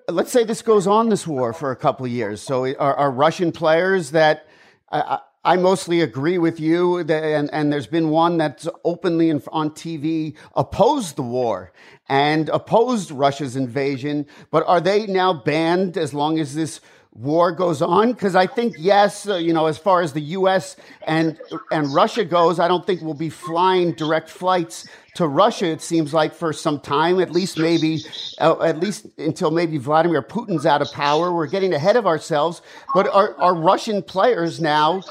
let's 0.07 0.31
say 0.31 0.43
this 0.43 0.61
goes 0.61 0.85
on 0.85 1.09
this 1.09 1.25
war 1.25 1.53
for 1.53 1.71
a 1.71 1.75
couple 1.75 2.05
of 2.05 2.11
years. 2.11 2.41
So 2.41 2.65
are, 2.75 2.95
are 2.95 3.11
Russian 3.11 3.51
players 3.51 4.11
that 4.11 4.45
I, 4.91 5.19
I 5.45 5.55
mostly 5.55 6.01
agree 6.01 6.37
with 6.37 6.59
you, 6.59 7.03
that, 7.05 7.23
and, 7.23 7.49
and 7.53 7.71
there's 7.71 7.87
been 7.87 8.09
one 8.09 8.37
that's 8.37 8.67
openly 8.83 9.31
on 9.31 9.69
TV 9.71 10.35
opposed 10.53 11.15
the 11.15 11.21
war 11.21 11.71
and 12.09 12.49
opposed 12.49 13.11
Russia's 13.11 13.55
invasion. 13.55 14.25
But 14.51 14.67
are 14.67 14.81
they 14.81 15.07
now 15.07 15.31
banned 15.31 15.97
as 15.97 16.13
long 16.13 16.39
as 16.39 16.55
this 16.55 16.81
war 17.13 17.53
goes 17.53 17.81
on? 17.81 18.11
Because 18.11 18.35
I 18.35 18.47
think 18.47 18.75
yes, 18.77 19.29
uh, 19.29 19.35
you 19.35 19.53
know, 19.53 19.67
as 19.67 19.77
far 19.77 20.01
as 20.01 20.11
the 20.11 20.21
U.S. 20.21 20.75
and 21.07 21.39
and 21.71 21.93
Russia 21.93 22.25
goes, 22.25 22.59
I 22.59 22.67
don't 22.67 22.85
think 22.85 23.01
we'll 23.01 23.13
be 23.13 23.29
flying 23.29 23.93
direct 23.93 24.29
flights 24.29 24.89
to 25.15 25.27
Russia. 25.27 25.67
It 25.67 25.81
seems 25.81 26.13
like 26.13 26.33
for 26.33 26.53
some 26.53 26.79
time, 26.79 27.19
at 27.19 27.31
least 27.31 27.57
maybe, 27.57 27.99
uh, 28.39 28.61
at 28.61 28.79
least 28.79 29.07
until 29.17 29.51
maybe 29.51 29.77
Vladimir 29.77 30.21
Putin's 30.21 30.65
out 30.65 30.81
of 30.81 30.91
power. 30.91 31.33
We're 31.33 31.47
getting 31.47 31.73
ahead 31.73 31.95
of 31.95 32.05
ourselves. 32.05 32.61
But 32.93 33.07
are, 33.07 33.35
are 33.39 33.55
Russian 33.55 34.03
players 34.03 34.59
now 34.59 35.01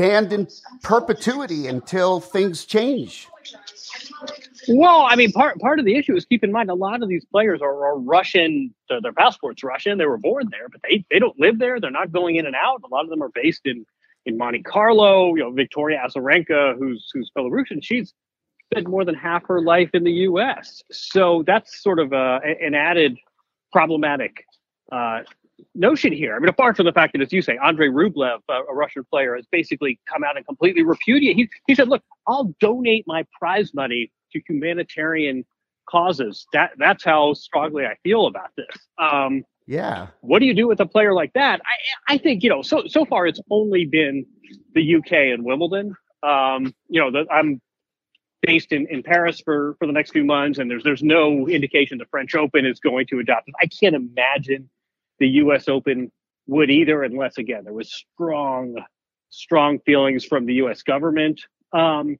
banned 0.00 0.32
in 0.32 0.48
perpetuity 0.82 1.66
until 1.66 2.20
things 2.20 2.64
change? 2.64 3.28
Well, 4.68 5.02
I 5.02 5.14
mean, 5.16 5.32
part 5.32 5.58
part 5.58 5.78
of 5.78 5.84
the 5.84 5.96
issue 5.96 6.16
is 6.16 6.24
keep 6.24 6.42
in 6.42 6.52
mind 6.52 6.70
a 6.70 6.74
lot 6.74 7.02
of 7.02 7.08
these 7.08 7.24
players 7.26 7.60
are, 7.62 7.84
are 7.86 7.98
Russian. 7.98 8.74
Their, 8.88 9.00
their 9.00 9.12
passports 9.12 9.62
Russian. 9.62 9.98
They 9.98 10.06
were 10.06 10.18
born 10.18 10.48
there, 10.50 10.68
but 10.68 10.80
they 10.82 11.04
they 11.10 11.18
don't 11.18 11.38
live 11.38 11.58
there. 11.58 11.80
They're 11.80 11.90
not 11.90 12.12
going 12.12 12.36
in 12.36 12.46
and 12.46 12.56
out. 12.56 12.82
A 12.84 12.88
lot 12.88 13.04
of 13.04 13.10
them 13.10 13.22
are 13.22 13.30
based 13.34 13.62
in 13.64 13.84
in 14.26 14.38
Monte 14.38 14.62
Carlo. 14.62 15.34
You 15.34 15.44
know, 15.44 15.50
Victoria 15.52 16.02
Azarenka, 16.06 16.78
who's 16.78 17.10
who's 17.12 17.30
Belarusian, 17.36 17.82
she's 17.82 18.14
spent 18.72 18.88
more 18.88 19.04
than 19.04 19.14
half 19.14 19.46
her 19.46 19.60
life 19.60 19.90
in 19.92 20.04
the 20.04 20.12
U.S. 20.28 20.82
So 20.90 21.42
that's 21.46 21.82
sort 21.82 21.98
of 21.98 22.12
a, 22.12 22.40
an 22.60 22.74
added 22.74 23.18
problematic 23.72 24.44
uh, 24.92 25.20
notion 25.74 26.12
here. 26.12 26.34
I 26.34 26.38
mean, 26.38 26.48
apart 26.48 26.76
from 26.76 26.86
the 26.86 26.92
fact 26.92 27.12
that, 27.12 27.22
as 27.22 27.32
you 27.32 27.42
say, 27.42 27.58
Andrei 27.62 27.88
Rublev, 27.88 28.40
a, 28.48 28.52
a 28.52 28.74
Russian 28.74 29.04
player, 29.10 29.36
has 29.36 29.46
basically 29.50 29.98
come 30.10 30.24
out 30.24 30.36
and 30.36 30.46
completely 30.46 30.82
repudiated. 30.82 31.36
He, 31.36 31.48
he 31.66 31.74
said, 31.74 31.88
"Look, 31.88 32.02
I'll 32.26 32.54
donate 32.60 33.04
my 33.06 33.24
prize 33.38 33.72
money 33.74 34.10
to 34.32 34.40
humanitarian 34.48 35.44
causes. 35.88 36.46
That 36.52 36.72
that's 36.78 37.04
how 37.04 37.34
strongly 37.34 37.86
I 37.86 37.96
feel 38.02 38.26
about 38.26 38.50
this." 38.56 38.76
Um, 38.98 39.44
yeah. 39.66 40.08
What 40.20 40.40
do 40.40 40.46
you 40.46 40.54
do 40.54 40.66
with 40.66 40.80
a 40.80 40.86
player 40.86 41.14
like 41.14 41.32
that? 41.34 41.60
I 42.08 42.14
I 42.14 42.18
think 42.18 42.42
you 42.42 42.50
know. 42.50 42.62
So 42.62 42.84
so 42.86 43.04
far, 43.04 43.26
it's 43.26 43.40
only 43.50 43.84
been 43.86 44.26
the 44.74 44.96
UK 44.96 45.12
and 45.12 45.44
Wimbledon. 45.44 45.94
Um, 46.22 46.74
you 46.88 47.00
know, 47.00 47.10
the, 47.10 47.26
I'm 47.32 47.60
based 48.42 48.72
in, 48.72 48.86
in 48.88 49.02
Paris 49.02 49.40
for, 49.40 49.76
for 49.78 49.86
the 49.86 49.92
next 49.92 50.12
few 50.12 50.24
months, 50.24 50.58
and 50.58 50.70
there's 50.70 50.82
there's 50.82 51.02
no 51.02 51.48
indication 51.48 51.98
the 51.98 52.06
French 52.06 52.34
Open 52.34 52.66
is 52.66 52.80
going 52.80 53.06
to 53.08 53.18
adopt 53.18 53.48
it. 53.48 53.54
I 53.60 53.66
can't 53.66 53.94
imagine 53.94 54.68
the 55.20 55.28
U.S. 55.28 55.68
Open 55.68 56.10
would 56.46 56.70
either, 56.70 57.02
unless 57.04 57.38
again 57.38 57.64
there 57.64 57.72
was 57.72 57.92
strong 57.92 58.76
strong 59.30 59.78
feelings 59.80 60.24
from 60.24 60.46
the 60.46 60.54
U.S. 60.54 60.82
government. 60.82 61.40
Um, 61.72 62.16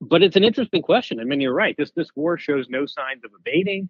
but 0.00 0.22
it's 0.22 0.36
an 0.36 0.44
interesting 0.44 0.80
question. 0.80 1.20
I 1.20 1.24
mean, 1.24 1.40
you're 1.40 1.54
right. 1.54 1.76
This 1.76 1.92
this 1.92 2.08
war 2.16 2.38
shows 2.38 2.68
no 2.68 2.86
signs 2.86 3.24
of 3.24 3.32
abating, 3.38 3.88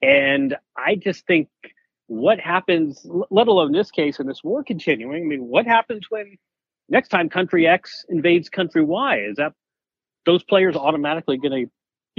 and 0.00 0.56
I 0.76 0.94
just 0.94 1.26
think 1.26 1.48
what 2.06 2.40
happens, 2.40 3.06
let 3.30 3.48
alone 3.48 3.72
this 3.72 3.90
case 3.90 4.18
and 4.18 4.28
this 4.28 4.42
war 4.42 4.64
continuing. 4.64 5.22
I 5.22 5.26
mean, 5.26 5.46
what 5.46 5.66
happens 5.66 6.06
when 6.08 6.38
next 6.88 7.08
time 7.08 7.28
country 7.28 7.66
X 7.66 8.04
invades 8.08 8.48
country 8.48 8.82
Y? 8.82 9.20
Is 9.20 9.36
that 9.36 9.52
those 10.24 10.42
players 10.42 10.74
automatically 10.74 11.36
going 11.36 11.66
to 11.66 11.70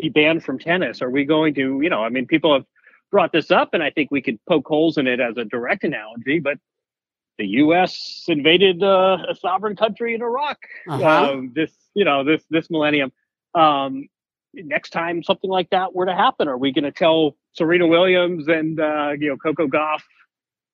be 0.02 0.10
banned 0.10 0.44
from 0.44 0.60
tennis? 0.60 1.02
Are 1.02 1.10
we 1.10 1.26
going 1.26 1.56
to, 1.56 1.82
you 1.82 1.90
know, 1.90 2.04
I 2.04 2.10
mean, 2.10 2.28
people 2.28 2.54
have 2.54 2.66
brought 3.12 3.32
this 3.32 3.52
up, 3.52 3.74
and 3.74 3.84
I 3.84 3.90
think 3.90 4.12
we 4.12 4.22
could 4.22 4.40
poke 4.48 4.68
holes 4.68 4.98
in 4.98 5.08
it 5.08 5.20
as 5.20 5.38
a 5.38 5.46
direct 5.46 5.84
analogy, 5.84 6.40
but 6.40 6.58
the 7.38 7.48
U.S. 7.48 8.26
invaded 8.28 8.84
uh, 8.84 9.18
a 9.30 9.36
sovereign 9.36 9.76
country 9.76 10.14
in 10.14 10.22
Iraq 10.22 10.58
uh-huh. 10.88 11.32
Um, 11.32 11.52
this, 11.56 11.72
you 11.94 12.06
know, 12.06 12.24
this 12.24 12.44
this 12.50 12.70
millennium. 12.70 13.12
Um, 13.56 14.10
next 14.54 14.90
time 14.90 15.24
something 15.24 15.50
like 15.50 15.70
that 15.70 15.94
were 15.94 16.06
to 16.06 16.16
happen, 16.16 16.48
are 16.48 16.58
we 16.58 16.72
going 16.72 16.84
to 16.84 16.92
tell 16.92 17.36
Serena 17.54 17.88
Williams 17.88 18.48
and 18.48 18.80
uh, 18.80 19.12
you 19.18 19.30
know 19.30 19.38
Coco 19.38 19.68
Gauff, 19.68 20.02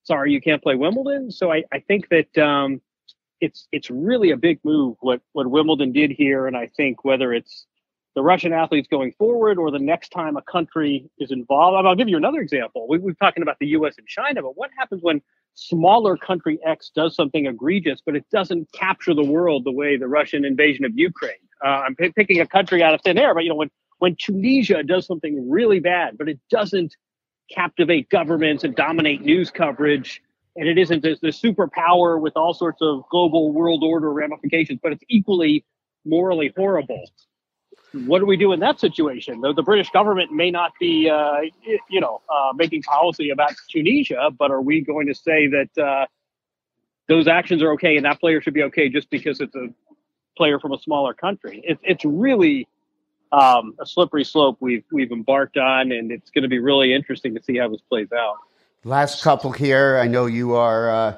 sorry, 0.03 0.31
you 0.31 0.41
can't 0.41 0.61
play 0.61 0.75
Wimbledon? 0.75 1.31
So 1.31 1.51
I, 1.51 1.63
I 1.71 1.79
think 1.79 2.09
that 2.09 2.37
um, 2.37 2.81
it's 3.41 3.67
it's 3.71 3.89
really 3.89 4.31
a 4.31 4.37
big 4.37 4.59
move 4.63 4.97
what 5.01 5.21
what 5.33 5.47
Wimbledon 5.47 5.91
did 5.91 6.11
here, 6.11 6.47
and 6.47 6.57
I 6.57 6.67
think 6.75 7.05
whether 7.05 7.33
it's 7.33 7.65
the 8.15 8.23
Russian 8.23 8.53
athletes 8.53 8.87
going 8.89 9.11
forward 9.13 9.57
or 9.57 9.69
the 9.71 9.79
next 9.79 10.09
time 10.09 10.37
a 10.37 10.41
country 10.41 11.09
is 11.19 11.31
involved. 11.31 11.85
I'll 11.85 11.95
give 11.95 12.07
you 12.07 12.17
another 12.17 12.39
example. 12.39 12.87
We, 12.87 12.97
we're 12.97 13.13
talking 13.13 13.43
about 13.43 13.57
the 13.59 13.67
U.S. 13.67 13.95
and 13.97 14.07
China, 14.07 14.41
but 14.41 14.57
what 14.57 14.71
happens 14.77 15.03
when 15.03 15.21
smaller 15.53 16.15
country 16.15 16.57
X 16.65 16.91
does 16.95 17.15
something 17.15 17.45
egregious, 17.45 18.01
but 18.05 18.15
it 18.15 18.25
doesn't 18.31 18.71
capture 18.73 19.13
the 19.13 19.23
world 19.23 19.65
the 19.65 19.71
way 19.71 19.97
the 19.97 20.07
Russian 20.07 20.45
invasion 20.45 20.85
of 20.85 20.91
Ukraine? 20.95 21.33
Uh, 21.63 21.67
I'm 21.67 21.95
p- 21.95 22.11
picking 22.15 22.39
a 22.39 22.47
country 22.47 22.81
out 22.81 22.93
of 22.93 23.01
thin 23.01 23.17
air, 23.17 23.33
but 23.33 23.43
you 23.43 23.49
know 23.49 23.55
when 23.55 23.71
when 23.99 24.15
Tunisia 24.19 24.83
does 24.83 25.05
something 25.05 25.49
really 25.49 25.79
bad, 25.79 26.17
but 26.17 26.27
it 26.27 26.39
doesn't 26.49 26.95
captivate 27.49 28.09
governments 28.09 28.63
and 28.63 28.75
dominate 28.75 29.21
news 29.21 29.51
coverage 29.51 30.21
and 30.55 30.67
it 30.67 30.77
isn't 30.77 31.03
this 31.03 31.19
superpower 31.41 32.19
with 32.19 32.37
all 32.37 32.53
sorts 32.53 32.81
of 32.81 33.03
global 33.09 33.51
world 33.51 33.83
order 33.83 34.11
ramifications, 34.11 34.79
but 34.81 34.93
it's 34.93 35.03
equally 35.09 35.65
morally 36.05 36.53
horrible. 36.55 37.03
What 38.05 38.19
do 38.19 38.25
we 38.25 38.35
do 38.35 38.51
in 38.51 38.59
that 38.59 38.79
situation? 38.79 39.39
The, 39.41 39.53
the 39.53 39.63
British 39.63 39.89
government 39.91 40.31
may 40.31 40.51
not 40.51 40.73
be, 40.79 41.09
uh, 41.09 41.41
you 41.89 42.01
know, 42.01 42.21
uh, 42.29 42.51
making 42.53 42.83
policy 42.83 43.29
about 43.29 43.53
Tunisia, 43.69 44.29
but 44.37 44.51
are 44.51 44.61
we 44.61 44.81
going 44.81 45.07
to 45.07 45.15
say 45.15 45.47
that 45.47 45.81
uh, 45.81 46.05
those 47.07 47.27
actions 47.27 47.63
are 47.63 47.71
okay 47.73 47.95
and 47.95 48.05
that 48.05 48.19
player 48.19 48.41
should 48.41 48.53
be 48.53 48.63
okay 48.63 48.89
just 48.89 49.09
because 49.09 49.39
it's 49.39 49.55
a 49.55 49.69
player 50.35 50.59
from 50.59 50.73
a 50.73 50.79
smaller 50.79 51.13
country? 51.13 51.61
It's 51.63 51.81
it's 51.83 52.03
really 52.03 52.67
um, 53.31 53.75
a 53.79 53.85
slippery 53.85 54.25
slope 54.25 54.57
we've 54.59 54.83
we've 54.91 55.11
embarked 55.11 55.57
on, 55.57 55.91
and 55.91 56.11
it's 56.11 56.29
going 56.31 56.43
to 56.43 56.49
be 56.49 56.59
really 56.59 56.93
interesting 56.93 57.33
to 57.35 57.43
see 57.43 57.57
how 57.57 57.69
this 57.69 57.81
plays 57.89 58.11
out. 58.11 58.37
Last 58.83 59.23
couple 59.23 59.51
here. 59.51 59.97
I 59.97 60.07
know 60.07 60.25
you 60.25 60.55
are 60.55 60.89
uh, 60.89 61.15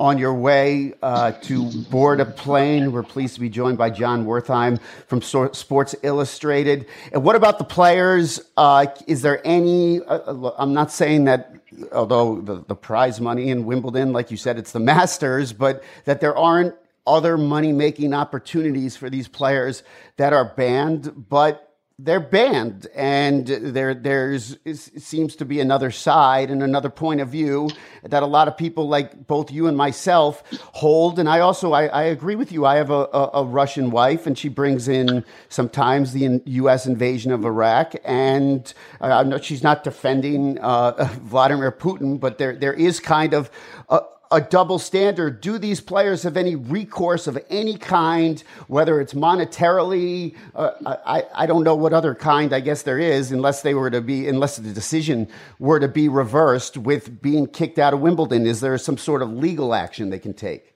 on 0.00 0.16
your 0.16 0.32
way 0.32 0.94
uh, 1.02 1.32
to 1.32 1.70
board 1.90 2.20
a 2.20 2.24
plane. 2.24 2.92
We're 2.92 3.02
pleased 3.02 3.34
to 3.34 3.40
be 3.40 3.48
joined 3.48 3.78
by 3.78 3.90
Jon 3.90 4.24
Wertheim 4.24 4.80
from 5.08 5.22
Sports 5.22 5.94
Illustrated. 6.02 6.86
And 7.12 7.24
what 7.24 7.34
about 7.34 7.58
the 7.58 7.64
players? 7.64 8.40
Uh, 8.56 8.86
is 9.08 9.22
there 9.22 9.44
any? 9.44 10.00
Uh, 10.00 10.18
uh, 10.18 10.54
I'm 10.56 10.72
not 10.72 10.92
saying 10.92 11.24
that, 11.24 11.52
although 11.92 12.40
the, 12.40 12.64
the 12.66 12.76
prize 12.76 13.20
money 13.20 13.50
in 13.50 13.64
Wimbledon, 13.64 14.12
like 14.12 14.30
you 14.30 14.36
said, 14.36 14.56
it's 14.56 14.72
the 14.72 14.80
Masters, 14.80 15.52
but 15.52 15.82
that 16.04 16.20
there 16.20 16.36
aren't 16.36 16.74
other 17.04 17.36
money 17.36 17.72
making 17.72 18.14
opportunities 18.14 18.96
for 18.96 19.10
these 19.10 19.26
players 19.26 19.82
that 20.16 20.32
are 20.32 20.44
banned, 20.44 21.28
but 21.28 21.67
they're 22.00 22.20
banned, 22.20 22.86
and 22.94 23.44
there 23.46 23.92
there's 23.92 24.56
seems 24.72 25.34
to 25.34 25.44
be 25.44 25.58
another 25.58 25.90
side 25.90 26.48
and 26.48 26.62
another 26.62 26.90
point 26.90 27.20
of 27.20 27.28
view 27.28 27.70
that 28.04 28.22
a 28.22 28.26
lot 28.26 28.46
of 28.46 28.56
people 28.56 28.88
like 28.88 29.26
both 29.26 29.50
you 29.50 29.66
and 29.66 29.76
myself 29.76 30.44
hold. 30.74 31.18
And 31.18 31.28
I 31.28 31.40
also 31.40 31.72
I, 31.72 31.86
I 31.86 32.02
agree 32.04 32.36
with 32.36 32.52
you. 32.52 32.64
I 32.64 32.76
have 32.76 32.90
a, 32.90 33.08
a, 33.12 33.30
a, 33.34 33.44
Russian 33.44 33.90
wife, 33.90 34.28
and 34.28 34.38
she 34.38 34.48
brings 34.48 34.86
in 34.86 35.24
sometimes 35.48 36.12
the 36.12 36.40
U.S. 36.44 36.86
invasion 36.86 37.32
of 37.32 37.44
Iraq, 37.44 37.94
and 38.04 38.72
uh, 39.00 39.24
not, 39.24 39.42
she's 39.42 39.64
not 39.64 39.82
defending 39.82 40.60
uh, 40.60 41.12
Vladimir 41.22 41.72
Putin, 41.72 42.20
but 42.20 42.38
there 42.38 42.54
there 42.54 42.74
is 42.74 43.00
kind 43.00 43.34
of 43.34 43.50
a, 43.88 44.02
a 44.30 44.40
double 44.40 44.78
standard? 44.78 45.40
Do 45.40 45.58
these 45.58 45.80
players 45.80 46.22
have 46.22 46.36
any 46.36 46.54
recourse 46.54 47.26
of 47.26 47.38
any 47.48 47.76
kind, 47.76 48.42
whether 48.66 49.00
it's 49.00 49.14
monetarily? 49.14 50.34
Uh, 50.54 50.72
I, 51.06 51.24
I 51.34 51.46
don't 51.46 51.64
know 51.64 51.74
what 51.74 51.92
other 51.92 52.14
kind 52.14 52.52
I 52.52 52.60
guess 52.60 52.82
there 52.82 52.98
is, 52.98 53.32
unless 53.32 53.62
they 53.62 53.74
were 53.74 53.90
to 53.90 54.00
be, 54.00 54.28
unless 54.28 54.56
the 54.56 54.72
decision 54.72 55.28
were 55.58 55.80
to 55.80 55.88
be 55.88 56.08
reversed 56.08 56.76
with 56.76 57.22
being 57.22 57.46
kicked 57.46 57.78
out 57.78 57.94
of 57.94 58.00
Wimbledon. 58.00 58.46
Is 58.46 58.60
there 58.60 58.76
some 58.78 58.98
sort 58.98 59.22
of 59.22 59.32
legal 59.32 59.74
action 59.74 60.10
they 60.10 60.18
can 60.18 60.34
take? 60.34 60.74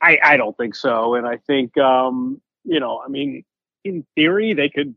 I, 0.00 0.18
I 0.22 0.36
don't 0.36 0.56
think 0.56 0.74
so. 0.74 1.14
And 1.14 1.26
I 1.26 1.38
think, 1.38 1.76
um, 1.78 2.40
you 2.64 2.80
know, 2.80 3.02
I 3.04 3.08
mean, 3.08 3.44
in 3.84 4.06
theory, 4.14 4.54
they 4.54 4.68
could 4.68 4.94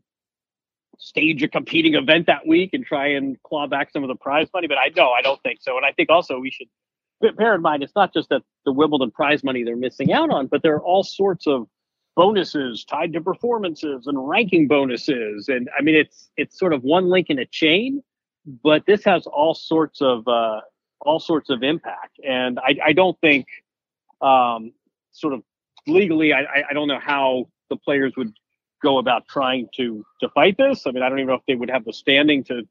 stage 0.98 1.42
a 1.42 1.48
competing 1.48 1.94
event 1.94 2.26
that 2.26 2.46
week 2.46 2.70
and 2.72 2.84
try 2.84 3.08
and 3.08 3.40
claw 3.42 3.66
back 3.66 3.90
some 3.90 4.04
of 4.04 4.08
the 4.08 4.14
prize 4.14 4.48
money. 4.54 4.68
But 4.68 4.78
I 4.78 4.90
know 4.94 5.10
I 5.10 5.22
don't 5.22 5.42
think 5.42 5.58
so. 5.60 5.76
And 5.76 5.84
I 5.84 5.90
think 5.92 6.10
also 6.10 6.38
we 6.38 6.50
should 6.50 6.68
bear 7.30 7.54
in 7.54 7.62
mind, 7.62 7.82
it's 7.82 7.94
not 7.94 8.12
just 8.12 8.28
that 8.28 8.42
the 8.64 8.72
Wimbledon 8.72 9.10
prize 9.10 9.42
money 9.44 9.62
they're 9.64 9.76
missing 9.76 10.12
out 10.12 10.30
on, 10.30 10.46
but 10.46 10.62
there 10.62 10.74
are 10.74 10.82
all 10.82 11.02
sorts 11.02 11.46
of 11.46 11.68
bonuses 12.14 12.84
tied 12.84 13.12
to 13.14 13.20
performances 13.20 14.06
and 14.06 14.28
ranking 14.28 14.68
bonuses. 14.68 15.48
And 15.48 15.68
I 15.78 15.82
mean, 15.82 15.94
it's 15.94 16.30
it's 16.36 16.58
sort 16.58 16.72
of 16.72 16.82
one 16.82 17.08
link 17.08 17.30
in 17.30 17.38
a 17.38 17.46
chain, 17.46 18.02
but 18.62 18.84
this 18.86 19.04
has 19.04 19.26
all 19.26 19.54
sorts 19.54 20.02
of 20.02 20.26
uh, 20.28 20.60
all 21.00 21.20
sorts 21.20 21.50
of 21.50 21.62
impact. 21.62 22.18
And 22.26 22.58
I, 22.58 22.76
I 22.86 22.92
don't 22.92 23.18
think, 23.20 23.46
um, 24.20 24.72
sort 25.12 25.32
of 25.32 25.42
legally, 25.86 26.32
I, 26.32 26.64
I 26.70 26.72
don't 26.72 26.88
know 26.88 27.00
how 27.00 27.48
the 27.70 27.76
players 27.76 28.12
would 28.16 28.32
go 28.82 28.98
about 28.98 29.26
trying 29.28 29.68
to 29.76 30.04
to 30.20 30.28
fight 30.30 30.56
this. 30.58 30.86
I 30.86 30.90
mean, 30.90 31.02
I 31.02 31.08
don't 31.08 31.18
even 31.18 31.28
know 31.28 31.34
if 31.34 31.46
they 31.46 31.54
would 31.54 31.70
have 31.70 31.84
the 31.84 31.92
standing 31.92 32.44
to 32.44 32.62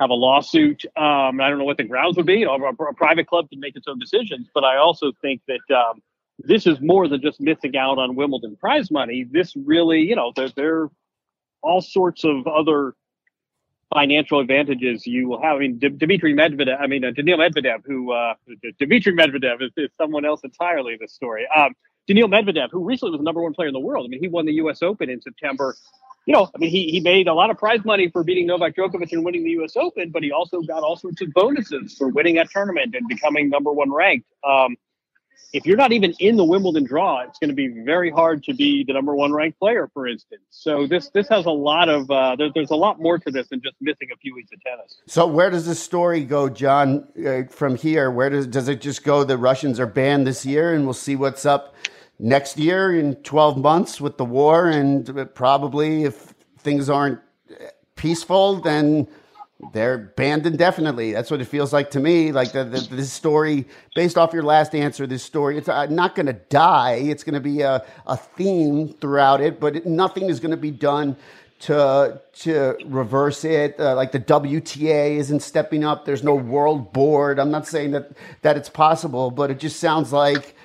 have 0.00 0.10
a 0.10 0.14
lawsuit. 0.14 0.84
Um, 0.96 1.40
I 1.40 1.48
don't 1.48 1.58
know 1.58 1.64
what 1.64 1.78
the 1.78 1.84
grounds 1.84 2.16
would 2.16 2.26
be. 2.26 2.42
A, 2.42 2.50
a, 2.50 2.94
private 2.94 3.26
club 3.26 3.48
can 3.48 3.60
make 3.60 3.76
its 3.76 3.86
own 3.88 3.98
decisions, 3.98 4.48
but 4.52 4.64
I 4.64 4.76
also 4.76 5.12
think 5.22 5.40
that 5.48 5.74
um, 5.74 6.02
this 6.38 6.66
is 6.66 6.80
more 6.80 7.08
than 7.08 7.22
just 7.22 7.40
missing 7.40 7.76
out 7.76 7.98
on 7.98 8.14
Wimbledon 8.14 8.56
prize 8.56 8.90
money. 8.90 9.24
This 9.30 9.54
really, 9.56 10.00
you 10.00 10.16
know, 10.16 10.32
there, 10.36 10.50
there 10.50 10.82
are 10.82 10.90
all 11.62 11.80
sorts 11.80 12.24
of 12.24 12.46
other 12.46 12.94
financial 13.94 14.40
advantages 14.40 15.06
you 15.06 15.28
will 15.28 15.40
have. 15.40 15.56
I 15.56 15.60
mean, 15.60 15.78
D- 15.78 15.88
Dmitry 15.88 16.34
Medvedev, 16.34 16.78
I 16.80 16.86
mean, 16.86 17.04
uh, 17.04 17.12
Daniil 17.12 17.38
Medvedev, 17.38 17.82
who, 17.86 18.12
uh, 18.12 18.34
Dmitry 18.78 19.14
Medvedev 19.14 19.62
is, 19.62 19.70
is, 19.76 19.88
someone 19.96 20.24
else 20.24 20.42
entirely 20.44 20.94
in 20.94 20.98
this 21.00 21.14
story. 21.14 21.46
Um, 21.54 21.74
Daniil 22.06 22.28
Medvedev, 22.28 22.68
who 22.70 22.84
recently 22.84 23.12
was 23.12 23.20
the 23.20 23.24
number 23.24 23.42
one 23.42 23.54
player 23.54 23.68
in 23.68 23.74
the 23.74 23.80
world. 23.80 24.06
I 24.06 24.08
mean, 24.08 24.20
he 24.20 24.28
won 24.28 24.46
the 24.46 24.54
U.S. 24.54 24.82
Open 24.82 25.08
in 25.08 25.20
September. 25.20 25.76
You 26.26 26.34
know, 26.34 26.50
I 26.52 26.58
mean, 26.58 26.70
he, 26.70 26.88
he 26.90 27.00
made 27.00 27.28
a 27.28 27.34
lot 27.34 27.50
of 27.50 27.56
prize 27.56 27.84
money 27.84 28.10
for 28.10 28.24
beating 28.24 28.48
Novak 28.48 28.74
Djokovic 28.74 29.12
and 29.12 29.24
winning 29.24 29.44
the 29.44 29.50
U.S. 29.50 29.76
Open, 29.76 30.10
but 30.10 30.24
he 30.24 30.32
also 30.32 30.60
got 30.60 30.82
all 30.82 30.96
sorts 30.96 31.22
of 31.22 31.32
bonuses 31.32 31.94
for 31.96 32.08
winning 32.08 32.34
that 32.34 32.50
tournament 32.50 32.96
and 32.96 33.06
becoming 33.06 33.48
number 33.48 33.72
one 33.72 33.92
ranked. 33.92 34.26
Um, 34.44 34.76
if 35.52 35.64
you're 35.64 35.76
not 35.76 35.92
even 35.92 36.12
in 36.18 36.36
the 36.36 36.44
Wimbledon 36.44 36.84
draw, 36.84 37.20
it's 37.20 37.38
going 37.38 37.50
to 37.50 37.54
be 37.54 37.68
very 37.68 38.10
hard 38.10 38.42
to 38.44 38.54
be 38.54 38.84
the 38.84 38.92
number 38.92 39.14
one 39.14 39.32
ranked 39.32 39.58
player, 39.58 39.88
for 39.94 40.08
instance. 40.08 40.42
So 40.50 40.86
this 40.86 41.10
this 41.10 41.28
has 41.28 41.46
a 41.46 41.50
lot 41.50 41.88
of 41.88 42.10
uh, 42.10 42.36
there, 42.36 42.50
there's 42.52 42.70
a 42.70 42.76
lot 42.76 43.00
more 43.00 43.18
to 43.18 43.30
this 43.30 43.48
than 43.48 43.62
just 43.62 43.76
missing 43.80 44.08
a 44.12 44.16
few 44.16 44.34
weeks 44.34 44.50
of 44.52 44.60
tennis. 44.62 45.00
So 45.06 45.26
where 45.26 45.48
does 45.48 45.66
this 45.66 45.80
story 45.80 46.24
go, 46.24 46.48
Jon? 46.48 47.06
Uh, 47.24 47.44
from 47.48 47.76
here, 47.76 48.10
where 48.10 48.30
does 48.30 48.46
does 48.48 48.68
it 48.68 48.80
just 48.80 49.04
go? 49.04 49.24
The 49.24 49.38
Russians 49.38 49.78
are 49.78 49.86
banned 49.86 50.26
this 50.26 50.44
year, 50.44 50.74
and 50.74 50.84
we'll 50.84 50.94
see 50.94 51.14
what's 51.16 51.46
up 51.46 51.74
next 52.18 52.58
year 52.58 52.98
in 52.98 53.16
12 53.16 53.58
months 53.58 54.00
with 54.00 54.16
the 54.16 54.24
war, 54.24 54.68
and 54.68 55.28
probably 55.34 56.04
if 56.04 56.34
things 56.58 56.88
aren't 56.88 57.20
peaceful, 57.96 58.60
then 58.60 59.08
they're 59.72 59.98
banned 59.98 60.46
indefinitely. 60.46 61.12
That's 61.12 61.30
what 61.30 61.40
it 61.40 61.46
feels 61.46 61.72
like 61.72 61.90
to 61.92 62.00
me. 62.00 62.30
Like 62.30 62.52
the, 62.52 62.64
the, 62.64 62.80
this 62.94 63.12
story, 63.12 63.66
based 63.94 64.18
off 64.18 64.32
your 64.32 64.42
last 64.42 64.74
answer, 64.74 65.06
this 65.06 65.22
story, 65.22 65.56
it's 65.56 65.68
uh, 65.68 65.86
not 65.86 66.14
going 66.14 66.26
to 66.26 66.34
die. 66.34 66.94
It's 66.94 67.24
going 67.24 67.34
to 67.34 67.40
be 67.40 67.62
a, 67.62 67.84
a 68.06 68.16
theme 68.16 68.88
throughout 68.88 69.40
it, 69.40 69.58
but 69.58 69.76
it, 69.76 69.86
nothing 69.86 70.28
is 70.28 70.40
going 70.40 70.50
to 70.50 70.56
be 70.56 70.70
done 70.70 71.16
to 71.58 72.20
to 72.40 72.76
reverse 72.84 73.44
it. 73.44 73.80
Uh, 73.80 73.94
like 73.94 74.12
the 74.12 74.20
WTA 74.20 75.16
isn't 75.16 75.40
stepping 75.40 75.84
up. 75.84 76.04
There's 76.04 76.22
no 76.22 76.34
world 76.34 76.92
board. 76.92 77.38
I'm 77.38 77.50
not 77.50 77.66
saying 77.66 77.92
that 77.92 78.10
that 78.42 78.58
it's 78.58 78.68
possible, 78.68 79.30
but 79.30 79.50
it 79.50 79.58
just 79.58 79.80
sounds 79.80 80.12
like. 80.12 80.55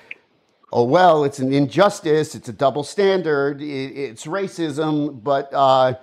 Oh 0.72 0.84
well, 0.84 1.24
it's 1.24 1.38
an 1.38 1.52
injustice. 1.52 2.34
It's 2.34 2.48
a 2.48 2.52
double 2.52 2.82
standard. 2.82 3.60
It, 3.60 3.64
it's 3.64 4.24
racism, 4.24 5.22
but 5.22 5.50
uh, 5.52 5.94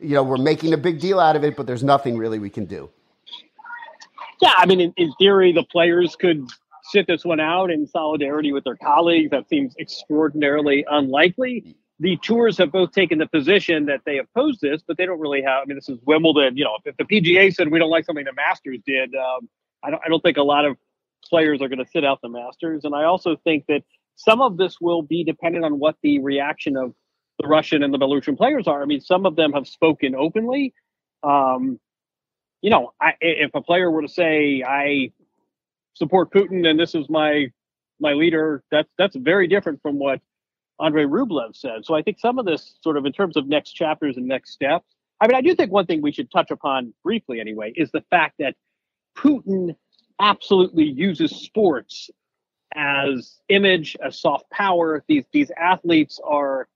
you 0.00 0.14
know, 0.14 0.22
we're 0.22 0.36
making 0.36 0.74
a 0.74 0.76
big 0.76 1.00
deal 1.00 1.18
out 1.18 1.36
of 1.36 1.44
it, 1.44 1.56
but 1.56 1.66
there's 1.66 1.82
nothing 1.82 2.18
really 2.18 2.38
we 2.38 2.50
can 2.50 2.66
do. 2.66 2.90
Yeah, 4.42 4.52
I 4.56 4.66
mean, 4.66 4.80
in, 4.80 4.92
in 4.96 5.12
theory, 5.18 5.52
the 5.52 5.64
players 5.64 6.16
could 6.16 6.46
sit 6.84 7.06
this 7.06 7.24
one 7.24 7.40
out 7.40 7.70
in 7.70 7.86
solidarity 7.86 8.52
with 8.52 8.64
their 8.64 8.76
colleagues. 8.76 9.30
That 9.30 9.48
seems 9.48 9.74
extraordinarily 9.78 10.84
unlikely. 10.90 11.76
The 11.98 12.16
tours 12.18 12.56
have 12.58 12.72
both 12.72 12.92
taken 12.92 13.18
the 13.18 13.26
position 13.26 13.86
that 13.86 14.00
they 14.04 14.18
oppose 14.18 14.58
this, 14.60 14.82
but 14.86 14.96
they 14.96 15.04
don't 15.04 15.20
really 15.20 15.42
have. 15.42 15.62
I 15.62 15.64
mean, 15.66 15.76
this 15.76 15.88
is 15.88 15.98
Wimbledon. 16.06 16.56
You 16.56 16.64
know, 16.64 16.78
if, 16.84 16.96
the 16.96 17.04
PGA 17.04 17.54
said 17.54 17.70
we 17.70 17.78
don't 17.78 17.90
like 17.90 18.06
something 18.06 18.24
the 18.24 18.32
Masters 18.32 18.78
did, 18.86 19.14
um, 19.14 19.48
I, 19.82 19.90
don't, 19.90 20.02
I 20.04 20.08
don't 20.08 20.22
think 20.22 20.38
a 20.38 20.42
lot 20.42 20.64
of 20.64 20.76
players 21.24 21.60
are 21.60 21.68
going 21.68 21.84
to 21.84 21.90
sit 21.90 22.04
out 22.04 22.20
the 22.22 22.30
Masters. 22.30 22.84
And 22.84 22.94
I 22.94 23.04
also 23.04 23.36
think 23.36 23.66
that 23.68 23.82
some 24.20 24.42
of 24.42 24.58
this 24.58 24.76
will 24.82 25.00
be 25.00 25.24
dependent 25.24 25.64
on 25.64 25.78
what 25.78 25.96
the 26.02 26.18
reaction 26.18 26.76
of 26.76 26.92
the 27.38 27.48
Russian 27.48 27.82
and 27.82 27.92
the 27.92 27.98
Belarusian 27.98 28.36
players 28.36 28.68
are. 28.68 28.82
I 28.82 28.84
mean, 28.84 29.00
some 29.00 29.24
of 29.24 29.34
them 29.34 29.52
have 29.52 29.66
spoken 29.66 30.14
openly. 30.14 30.74
Um, 31.22 31.80
you 32.60 32.68
know, 32.68 32.92
I, 33.00 33.14
if 33.22 33.50
a 33.54 33.62
player 33.62 33.90
were 33.90 34.02
to 34.02 34.08
say, 34.08 34.62
"I 34.62 35.12
support 35.94 36.30
Putin 36.32 36.68
and 36.68 36.78
this 36.78 36.94
is 36.94 37.08
my 37.08 37.50
my 37.98 38.12
leader," 38.12 38.62
that's 38.70 38.90
that's 38.98 39.16
very 39.16 39.48
different 39.48 39.80
from 39.80 39.98
what 39.98 40.20
Andrei 40.78 41.04
Rublev 41.04 41.56
said. 41.56 41.86
So 41.86 41.94
I 41.94 42.02
think 42.02 42.18
some 42.18 42.38
of 42.38 42.44
this, 42.44 42.74
sort 42.82 42.98
of 42.98 43.06
in 43.06 43.12
terms 43.12 43.38
of 43.38 43.46
next 43.46 43.72
chapters 43.72 44.18
and 44.18 44.26
next 44.26 44.52
steps. 44.52 44.84
I 45.22 45.28
mean, 45.28 45.36
I 45.36 45.40
do 45.40 45.54
think 45.54 45.72
one 45.72 45.86
thing 45.86 46.02
we 46.02 46.12
should 46.12 46.30
touch 46.30 46.50
upon 46.50 46.92
briefly, 47.02 47.40
anyway, 47.40 47.72
is 47.74 47.90
the 47.90 48.02
fact 48.10 48.34
that 48.38 48.54
Putin 49.16 49.76
absolutely 50.18 50.84
uses 50.84 51.30
sports 51.30 52.10
as 52.74 53.40
image, 53.48 53.96
as 54.04 54.20
soft 54.20 54.50
power. 54.50 55.04
These 55.08 55.24
these 55.32 55.50
athletes 55.56 56.20
are 56.24 56.68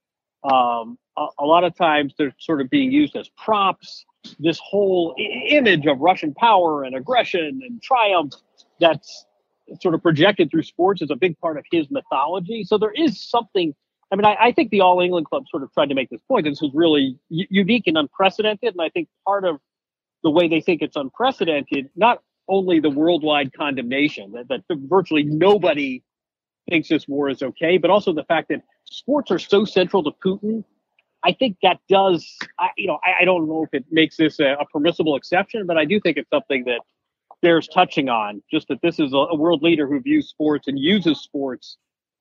um, 0.43 0.99
a, 1.17 1.27
a, 1.39 1.45
lot 1.45 1.65
of 1.65 1.75
times 1.77 2.15
they're 2.19 2.35
sort 2.39 2.61
of 2.61 2.69
being 2.71 2.93
used 2.93 3.17
as 3.17 3.29
props. 3.31 4.05
This 4.39 4.61
whole 4.63 5.15
I- 5.19 5.55
image 5.55 5.87
of 5.87 6.01
Russian 6.01 6.35
power 6.35 6.85
and 6.85 6.95
aggression 6.95 7.61
and 7.67 7.83
triumph 7.83 8.35
that's 8.81 9.25
sort 9.81 9.95
of 9.95 10.03
projected 10.03 10.51
through 10.51 10.63
sports 10.63 11.01
is 11.01 11.11
a 11.11 11.17
big 11.17 11.39
part 11.41 11.57
of 11.57 11.65
his 11.71 11.91
mythology. 11.91 12.65
So 12.65 12.79
there 12.79 12.93
is 12.93 13.21
something. 13.21 13.75
I 14.13 14.17
mean, 14.17 14.27
I, 14.27 14.37
I 14.39 14.53
think 14.53 14.71
the 14.71 14.81
All 14.81 15.01
England 15.01 15.27
Club 15.27 15.45
sort 15.51 15.63
of 15.63 15.73
tried 15.73 15.89
to 15.89 15.95
make 15.95 16.11
this 16.11 16.21
point. 16.29 16.45
This 16.45 16.61
was 16.61 16.71
really 16.75 17.19
u- 17.31 17.47
unique 17.51 17.85
and 17.87 17.97
unprecedented, 17.97 18.75
and 18.75 18.83
I 18.83 18.91
think 18.91 19.09
part 19.27 19.45
of 19.45 19.57
the 20.23 20.31
way 20.31 20.49
they 20.49 20.61
think 20.61 20.83
it's 20.83 20.97
unprecedented, 20.97 21.91
not 21.97 22.23
only 22.49 22.81
the 22.81 22.91
worldwide 22.91 23.53
condemnation 23.53 24.33
that, 24.33 24.49
that 24.49 24.63
virtually 24.71 25.23
nobody 25.23 26.03
thinks 26.69 26.89
this 26.89 27.07
war 27.09 27.29
is 27.29 27.43
okay, 27.43 27.79
but 27.79 27.91
also 27.91 28.13
the 28.13 28.25
fact 28.25 28.49
that 28.49 28.63
sports 28.85 29.31
are 29.31 29.39
so 29.39 29.65
central 29.65 30.03
to 30.03 30.11
Putin. 30.25 30.65
I 31.23 31.33
think 31.33 31.57
that 31.63 31.81
does, 31.89 32.37
I, 32.59 32.69
you 32.77 32.87
know, 32.87 32.99
I, 33.03 33.23
I, 33.23 33.25
don't 33.25 33.49
know 33.49 33.65
if 33.65 33.71
it 33.73 33.87
makes 33.91 34.17
this 34.17 34.41
a, 34.41 34.57
a, 34.61 34.67
permissible 34.67 35.17
exception, 35.17 35.67
but 35.67 35.79
I 35.79 35.87
do 35.87 35.99
think 35.99 36.19
it's 36.19 36.29
something 36.29 36.65
that 36.65 36.81
bears 37.41 37.67
touching 37.67 38.11
on. 38.11 38.43
Just 38.51 38.69
that 38.69 38.83
this 38.83 38.99
is 38.99 39.15
a, 39.15 39.17
a 39.17 39.35
world 39.35 39.63
leader 39.63 39.87
who 39.87 40.01
views 40.01 40.29
sports 40.29 40.69
and 40.69 40.79
uses 40.79 41.21
sports 41.21 41.79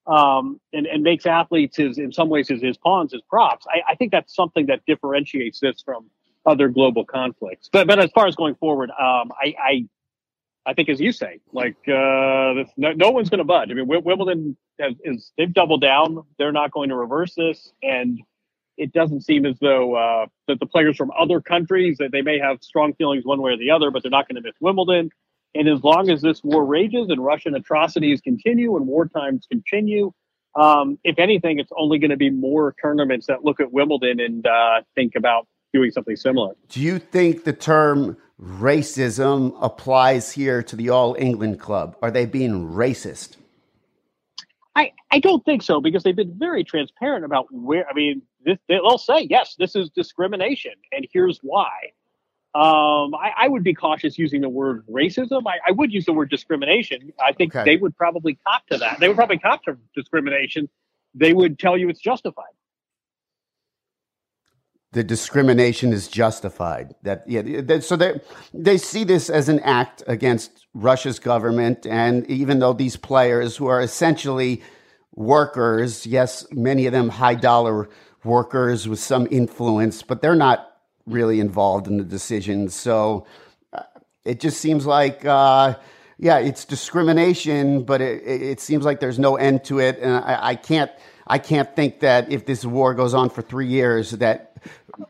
um, 0.07 0.59
and, 0.71 0.85
and 0.85 1.03
makes 1.03 1.25
athletes 1.25 1.77
his, 1.77 1.97
in 1.97 2.13
some 2.13 2.29
ways, 2.29 2.47
his, 2.47 2.61
his 2.61 2.77
pawns, 2.77 3.11
his 3.11 3.21
props. 3.29 3.65
I, 3.69 3.91
I 3.91 3.95
think 3.95 4.11
that's 4.11 4.33
something 4.33 4.67
that 4.67 4.81
differentiates 4.87 5.59
this 5.59 5.81
from 5.81 6.09
other 6.45 6.67
global 6.67 7.05
conflicts. 7.05 7.69
But 7.71 7.87
but 7.87 7.99
as 7.99 8.11
far 8.11 8.27
as 8.27 8.35
going 8.35 8.55
forward, 8.55 8.89
um, 8.91 9.31
I, 9.41 9.55
I 9.61 9.87
I 10.65 10.73
think, 10.73 10.89
as 10.89 10.99
you 10.99 11.11
say, 11.11 11.39
like 11.51 11.75
uh, 11.87 12.63
no, 12.77 12.93
no, 12.95 13.11
one's 13.11 13.29
going 13.29 13.39
to 13.39 13.43
budge. 13.43 13.69
I 13.69 13.73
mean, 13.73 13.87
Wimbledon 13.87 14.55
has, 14.79 14.93
is 15.03 15.31
they've 15.37 15.53
doubled 15.53 15.81
down. 15.81 16.23
They're 16.37 16.53
not 16.53 16.71
going 16.71 16.89
to 16.89 16.95
reverse 16.95 17.33
this, 17.35 17.73
and 17.81 18.19
it 18.77 18.93
doesn't 18.93 19.21
seem 19.21 19.45
as 19.45 19.57
though 19.59 19.95
uh, 19.95 20.25
that 20.47 20.59
the 20.59 20.65
players 20.65 20.95
from 20.95 21.11
other 21.19 21.41
countries 21.41 21.97
that 21.99 22.11
they 22.11 22.21
may 22.21 22.39
have 22.39 22.57
strong 22.61 22.93
feelings 22.93 23.25
one 23.25 23.41
way 23.41 23.51
or 23.51 23.57
the 23.57 23.71
other, 23.71 23.91
but 23.91 24.03
they're 24.03 24.09
not 24.09 24.27
going 24.27 24.35
to 24.35 24.41
miss 24.41 24.55
Wimbledon. 24.59 25.09
And 25.55 25.67
as 25.67 25.83
long 25.83 26.09
as 26.09 26.21
this 26.21 26.43
war 26.43 26.65
rages 26.65 27.09
and 27.09 27.23
Russian 27.23 27.53
atrocities 27.55 28.21
continue 28.21 28.75
and 28.75 28.87
war 28.87 29.07
times 29.07 29.45
continue, 29.51 30.11
um, 30.55 30.97
if 31.03 31.19
anything, 31.19 31.59
it's 31.59 31.71
only 31.77 31.99
going 31.99 32.11
to 32.11 32.17
be 32.17 32.29
more 32.29 32.75
tournaments 32.81 33.27
that 33.27 33.43
look 33.43 33.59
at 33.59 33.71
Wimbledon 33.71 34.19
and 34.19 34.45
uh, 34.45 34.81
think 34.95 35.13
about 35.15 35.47
doing 35.73 35.91
something 35.91 36.15
similar. 36.15 36.53
Do 36.69 36.79
you 36.79 36.99
think 36.99 37.43
the 37.43 37.53
term 37.53 38.17
racism 38.41 39.55
applies 39.61 40.31
here 40.31 40.63
to 40.63 40.75
the 40.75 40.89
All 40.89 41.15
England 41.17 41.59
Club? 41.59 41.95
Are 42.01 42.11
they 42.11 42.25
being 42.25 42.69
racist? 42.69 43.37
I, 44.75 44.91
I 45.11 45.19
don't 45.19 45.45
think 45.45 45.61
so 45.61 45.79
because 45.79 46.03
they've 46.03 46.15
been 46.15 46.37
very 46.37 46.63
transparent 46.63 47.25
about 47.25 47.47
where. 47.51 47.87
I 47.87 47.93
mean, 47.93 48.23
this, 48.43 48.57
they'll 48.67 48.97
say 48.97 49.27
yes, 49.29 49.55
this 49.57 49.75
is 49.75 49.89
discrimination, 49.89 50.73
and 50.91 51.07
here's 51.13 51.39
why. 51.39 51.69
Um, 52.55 53.15
I, 53.15 53.31
I, 53.37 53.47
would 53.47 53.63
be 53.63 53.73
cautious 53.73 54.19
using 54.19 54.41
the 54.41 54.49
word 54.49 54.85
racism. 54.87 55.41
I, 55.47 55.57
I 55.67 55.71
would 55.71 55.91
use 55.91 56.05
the 56.05 56.13
word 56.13 56.29
discrimination. 56.29 57.11
I 57.19 57.33
think 57.33 57.55
okay. 57.55 57.65
they 57.65 57.77
would 57.77 57.97
probably 57.97 58.37
cop 58.45 58.67
to 58.67 58.77
that. 58.77 58.99
They 58.99 59.07
would 59.07 59.17
probably 59.17 59.39
cop 59.39 59.63
to 59.63 59.75
discrimination. 59.95 60.69
They 61.15 61.33
would 61.33 61.57
tell 61.57 61.75
you 61.75 61.89
it's 61.89 61.99
justified 61.99 62.53
the 64.93 65.03
discrimination 65.03 65.91
is 65.91 66.07
justified. 66.07 66.93
That 67.01 67.23
yeah, 67.27 67.79
so 67.79 67.95
they 67.95 68.21
they 68.53 68.77
see 68.77 69.03
this 69.03 69.29
as 69.29 69.49
an 69.49 69.59
act 69.61 70.03
against 70.07 70.67
Russia's 70.73 71.19
government, 71.19 71.85
and 71.87 72.29
even 72.29 72.59
though 72.59 72.73
these 72.73 72.95
players 72.95 73.57
who 73.57 73.67
are 73.67 73.81
essentially 73.81 74.61
workers, 75.15 76.05
yes, 76.05 76.45
many 76.51 76.85
of 76.85 76.93
them 76.93 77.09
high 77.09 77.35
dollar 77.35 77.89
workers 78.23 78.87
with 78.87 78.99
some 78.99 79.27
influence, 79.31 80.03
but 80.03 80.21
they're 80.21 80.35
not 80.35 80.77
really 81.07 81.39
involved 81.39 81.87
in 81.87 81.97
the 81.97 82.03
decisions. 82.03 82.75
So 82.75 83.25
uh, 83.73 83.81
it 84.23 84.39
just 84.39 84.61
seems 84.61 84.85
like. 84.85 85.25
Uh, 85.25 85.75
yeah, 86.19 86.37
it's 86.37 86.63
discrimination, 86.63 87.83
but 87.83 87.99
it, 87.99 88.23
it, 88.25 88.59
seems 88.61 88.85
like 88.85 89.01
there's 89.01 89.19
no 89.19 89.35
end 89.35 89.65
to 89.65 89.79
it, 89.79 89.97
and 89.99 90.13
I, 90.13 90.39
I 90.41 90.55
can't, 90.55 90.89
I 91.27 91.37
can't 91.37 91.75
think 91.75 91.99
that 91.99 92.31
if 92.31 92.45
this 92.45 92.63
war 92.63 92.93
goes 92.93 93.13
on 93.13 93.29
for 93.29 93.41
three 93.41 93.67
years, 93.67 94.11
that 94.11 94.52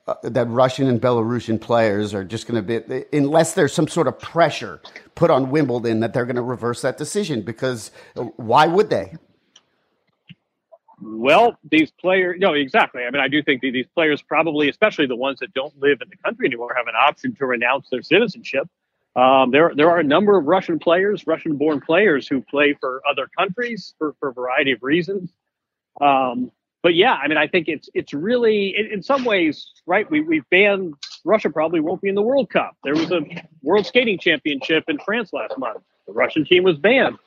uh, 0.08 0.16
that 0.24 0.48
Russian 0.50 0.88
and 0.88 1.02
Belarusian 1.02 1.60
players 1.60 2.14
are 2.14 2.24
just 2.24 2.48
going 2.48 2.66
to 2.66 2.80
be, 2.80 3.06
unless 3.18 3.54
there's 3.54 3.74
some 3.74 3.88
sort 3.88 4.08
of 4.08 4.20
pressure 4.20 4.82
put 5.16 5.30
on 5.30 5.50
Wimbledon, 5.50 6.00
that 6.02 6.14
they're 6.14 6.26
going 6.26 6.36
to 6.36 6.42
reverse 6.42 6.82
that 6.82 6.98
decision. 6.98 7.42
Because 7.42 7.92
uh, 8.16 8.24
why 8.38 8.68
would 8.68 8.90
they? 8.90 9.16
Well, 11.02 11.58
these 11.70 11.92
players, 11.92 12.38
no, 12.40 12.54
exactly. 12.54 13.04
I 13.04 13.12
mean, 13.12 13.22
I 13.22 13.28
do 13.28 13.44
think 13.44 13.62
these 13.62 13.88
players 13.94 14.22
probably, 14.22 14.70
especially 14.70 15.06
the 15.06 15.18
ones 15.18 15.40
that 15.40 15.54
don't 15.54 15.78
live 15.78 16.00
in 16.02 16.10
the 16.10 16.16
country 16.18 16.48
anymore, 16.48 16.74
have 16.78 16.88
an 16.88 16.96
option 16.98 17.36
to 17.36 17.46
renounce 17.46 17.90
their 17.90 18.02
citizenship. 18.02 18.70
Um, 19.16 19.52
there, 19.52 19.74
there 19.76 19.90
are 19.92 20.00
a 20.00 20.04
number 20.04 20.38
of 20.38 20.46
Russian 20.46 20.80
players, 20.80 21.28
Russian-born 21.28 21.82
players, 21.82 22.28
who 22.28 22.42
play 22.42 22.74
for 22.80 23.02
other 23.08 23.28
countries 23.38 23.94
for, 23.98 24.16
for 24.20 24.30
a 24.30 24.34
variety 24.34 24.72
of 24.72 24.82
reasons. 24.82 25.34
Um, 26.00 26.52
but 26.84 26.96
yeah, 26.96 27.14
I 27.14 27.28
mean, 27.30 27.38
I 27.38 27.48
think 27.48 27.70
it's 27.70 27.90
it's 27.94 28.14
really 28.14 28.76
in, 28.78 28.88
in 28.88 29.02
some 29.02 29.24
ways, 29.24 29.72
right? 29.88 30.10
We 30.12 30.22
we 30.22 30.42
banned 30.52 30.94
Russia 31.24 31.50
probably 31.50 31.80
won't 31.80 32.02
be 32.02 32.10
in 32.10 32.16
the 32.16 32.22
World 32.22 32.50
Cup. 32.50 32.76
There 32.84 32.94
was 32.94 33.10
a 33.12 33.22
World 33.62 33.86
Skating 33.86 34.20
Championship 34.20 34.84
in 34.90 35.00
France 35.00 35.32
last 35.32 35.58
month. 35.58 35.82
The 36.08 36.14
Russian 36.14 36.46
team 36.46 36.64
was 36.64 36.78
banned. 36.78 37.18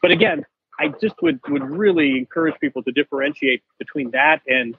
But 0.00 0.10
again, 0.10 0.46
I 0.80 0.88
just 1.00 1.14
would 1.20 1.40
would 1.48 1.62
really 1.62 2.16
encourage 2.16 2.58
people 2.58 2.82
to 2.84 2.90
differentiate 2.90 3.62
between 3.78 4.10
that 4.12 4.40
and 4.48 4.74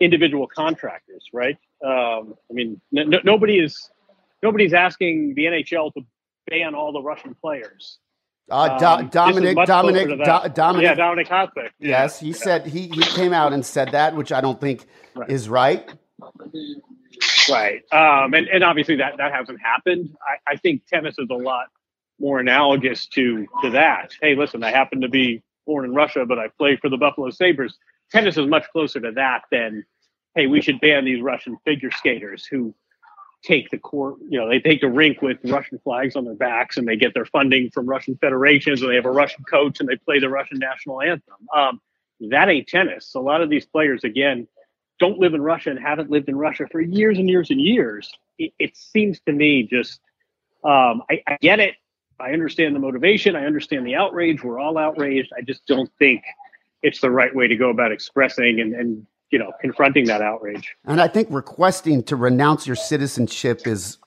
individual 0.00 0.48
contractors, 0.48 1.24
right? 1.32 1.56
Um, 1.84 2.34
I 2.50 2.52
mean, 2.52 2.80
n- 2.96 3.14
nobody 3.22 3.58
is 3.58 3.88
nobody's 4.42 4.74
asking 4.74 5.34
the 5.34 5.44
NHL 5.44 5.94
to 5.94 6.00
ban 6.48 6.74
all 6.74 6.92
the 6.92 7.02
Russian 7.02 7.34
players. 7.34 7.98
Uh, 8.50 8.78
Do- 8.78 8.84
um, 8.84 9.08
Dominic, 9.08 9.56
Dominic, 9.66 10.08
Do- 10.08 10.48
Dominic, 10.54 10.82
yeah, 10.82 10.94
Dominik 10.94 11.28
Hasek. 11.28 11.70
Yes, 11.78 12.20
he 12.20 12.28
yeah. 12.28 12.34
said 12.34 12.66
he, 12.66 12.88
he 12.88 13.02
came 13.02 13.32
out 13.32 13.52
and 13.52 13.64
said 13.64 13.92
that, 13.92 14.14
which 14.14 14.32
I 14.32 14.40
don't 14.40 14.60
think 14.60 14.84
right. 15.14 15.30
is 15.30 15.48
right. 15.48 15.88
Right, 17.48 17.82
um, 17.92 18.34
and 18.34 18.48
and 18.48 18.64
obviously 18.64 18.96
that 18.96 19.16
that 19.18 19.32
hasn't 19.32 19.60
happened. 19.60 20.14
I, 20.22 20.52
I 20.52 20.56
think 20.56 20.82
tennis 20.86 21.14
is 21.18 21.28
a 21.30 21.34
lot 21.34 21.66
more 22.18 22.38
analogous 22.40 23.06
to 23.08 23.46
to 23.62 23.70
that. 23.70 24.12
Hey, 24.20 24.34
listen, 24.34 24.62
I 24.62 24.70
happen 24.70 25.00
to 25.00 25.08
be 25.08 25.42
born 25.66 25.84
in 25.84 25.94
Russia, 25.94 26.24
but 26.26 26.38
I 26.38 26.48
play 26.58 26.76
for 26.76 26.90
the 26.90 26.96
Buffalo 26.96 27.30
Sabres. 27.30 27.76
Tennis 28.10 28.36
is 28.36 28.46
much 28.46 28.64
closer 28.72 29.00
to 29.00 29.12
that 29.12 29.42
than, 29.50 29.84
hey, 30.34 30.46
we 30.46 30.60
should 30.60 30.80
ban 30.80 31.04
these 31.04 31.22
Russian 31.22 31.56
figure 31.64 31.90
skaters 31.90 32.44
who 32.44 32.74
take 33.44 33.70
the 33.70 33.78
court, 33.78 34.16
you 34.28 34.40
know, 34.40 34.48
they 34.48 34.58
take 34.58 34.80
the 34.80 34.88
rink 34.88 35.20
with 35.20 35.38
Russian 35.44 35.78
flags 35.84 36.16
on 36.16 36.24
their 36.24 36.34
backs 36.34 36.76
and 36.76 36.88
they 36.88 36.96
get 36.96 37.12
their 37.12 37.26
funding 37.26 37.70
from 37.70 37.86
Russian 37.86 38.16
federations 38.16 38.80
and 38.80 38.90
they 38.90 38.96
have 38.96 39.04
a 39.04 39.10
Russian 39.10 39.44
coach 39.44 39.80
and 39.80 39.88
they 39.88 39.96
play 39.96 40.18
the 40.18 40.30
Russian 40.30 40.58
national 40.58 41.02
anthem. 41.02 41.34
Um, 41.54 41.80
that 42.30 42.48
ain't 42.48 42.68
tennis. 42.68 43.14
A 43.14 43.20
lot 43.20 43.42
of 43.42 43.50
these 43.50 43.66
players, 43.66 44.02
again, 44.02 44.48
don't 44.98 45.18
live 45.18 45.34
in 45.34 45.42
Russia 45.42 45.70
and 45.70 45.78
haven't 45.78 46.10
lived 46.10 46.28
in 46.28 46.36
Russia 46.36 46.66
for 46.70 46.80
years 46.80 47.18
and 47.18 47.28
years 47.28 47.50
and 47.50 47.60
years. 47.60 48.10
It, 48.38 48.52
it 48.58 48.76
seems 48.76 49.20
to 49.26 49.32
me 49.32 49.64
just, 49.64 50.00
um, 50.64 51.02
I, 51.10 51.22
I 51.26 51.36
get 51.40 51.60
it. 51.60 51.74
I 52.18 52.30
understand 52.30 52.74
the 52.74 52.80
motivation. 52.80 53.36
I 53.36 53.44
understand 53.44 53.86
the 53.86 53.96
outrage. 53.96 54.42
We're 54.42 54.60
all 54.60 54.78
outraged. 54.78 55.32
I 55.36 55.42
just 55.42 55.66
don't 55.66 55.90
think 55.98 56.22
it's 56.82 57.00
the 57.00 57.10
right 57.10 57.34
way 57.34 57.48
to 57.48 57.56
go 57.56 57.70
about 57.70 57.92
expressing 57.92 58.60
and, 58.60 58.74
and 58.74 59.06
you 59.30 59.38
know, 59.38 59.52
confronting 59.60 60.04
that 60.06 60.22
outrage. 60.22 60.76
And 60.84 61.00
I 61.00 61.08
think 61.08 61.28
requesting 61.30 62.02
to 62.04 62.16
renounce 62.16 62.66
your 62.66 62.76
citizenship 62.76 63.66
is 63.66 63.98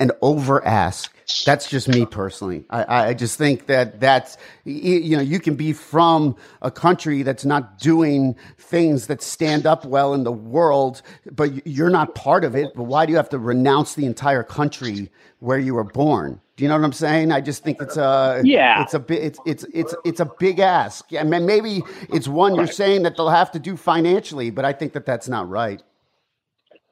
an 0.00 0.10
over 0.20 0.64
ask. 0.64 1.14
That's 1.44 1.68
just 1.68 1.88
me 1.88 2.04
personally. 2.06 2.64
I, 2.70 3.08
I 3.08 3.14
just 3.14 3.38
think 3.38 3.66
that 3.66 4.00
that's, 4.00 4.36
you 4.64 5.16
know, 5.16 5.22
you 5.22 5.40
can 5.40 5.54
be 5.54 5.72
from 5.72 6.36
a 6.60 6.70
country 6.70 7.22
that's 7.22 7.44
not 7.44 7.78
doing 7.78 8.36
things 8.58 9.06
that 9.06 9.22
stand 9.22 9.66
up 9.66 9.84
well 9.86 10.14
in 10.14 10.24
the 10.24 10.32
world, 10.32 11.02
but 11.30 11.66
you're 11.66 11.90
not 11.90 12.14
part 12.14 12.44
of 12.44 12.54
it. 12.54 12.72
But 12.74 12.84
why 12.84 13.06
do 13.06 13.12
you 13.12 13.16
have 13.16 13.30
to 13.30 13.38
renounce 13.38 13.94
the 13.94 14.04
entire 14.04 14.42
country 14.42 15.10
where 15.38 15.58
you 15.58 15.74
were 15.74 15.84
born? 15.84 16.40
Do 16.56 16.64
you 16.64 16.68
know 16.68 16.76
what 16.76 16.84
I'm 16.84 16.92
saying? 16.92 17.32
I 17.32 17.40
just 17.40 17.64
think 17.64 17.80
it's 17.80 17.96
a 17.96 18.42
yeah. 18.44 18.82
It's 18.82 18.92
a 18.94 18.98
bit. 18.98 19.22
It's 19.22 19.38
it's 19.46 19.64
it's 19.72 19.94
it's 20.04 20.20
a 20.20 20.26
big 20.26 20.58
ask. 20.58 21.06
I 21.18 21.22
mean, 21.22 21.46
maybe 21.46 21.82
it's 22.10 22.28
one 22.28 22.54
you're 22.54 22.66
saying 22.66 23.04
that 23.04 23.16
they'll 23.16 23.30
have 23.30 23.50
to 23.52 23.58
do 23.58 23.76
financially, 23.76 24.50
but 24.50 24.64
I 24.64 24.72
think 24.72 24.92
that 24.92 25.06
that's 25.06 25.28
not 25.28 25.48
right. 25.48 25.82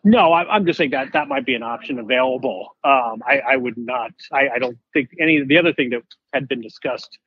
No, 0.02 0.32
I, 0.32 0.56
am 0.56 0.64
just 0.64 0.78
saying 0.78 0.90
that 0.90 1.12
that 1.12 1.28
might 1.28 1.44
be 1.44 1.54
an 1.54 1.62
option 1.62 1.98
available. 1.98 2.74
Um, 2.84 3.22
I, 3.26 3.40
I, 3.50 3.56
would 3.56 3.76
not. 3.76 4.12
I, 4.32 4.48
I, 4.54 4.58
don't 4.58 4.78
think 4.94 5.10
any. 5.20 5.44
The 5.44 5.58
other 5.58 5.74
thing 5.74 5.90
that 5.90 6.02
had 6.32 6.48
been 6.48 6.62
discussed, 6.62 7.18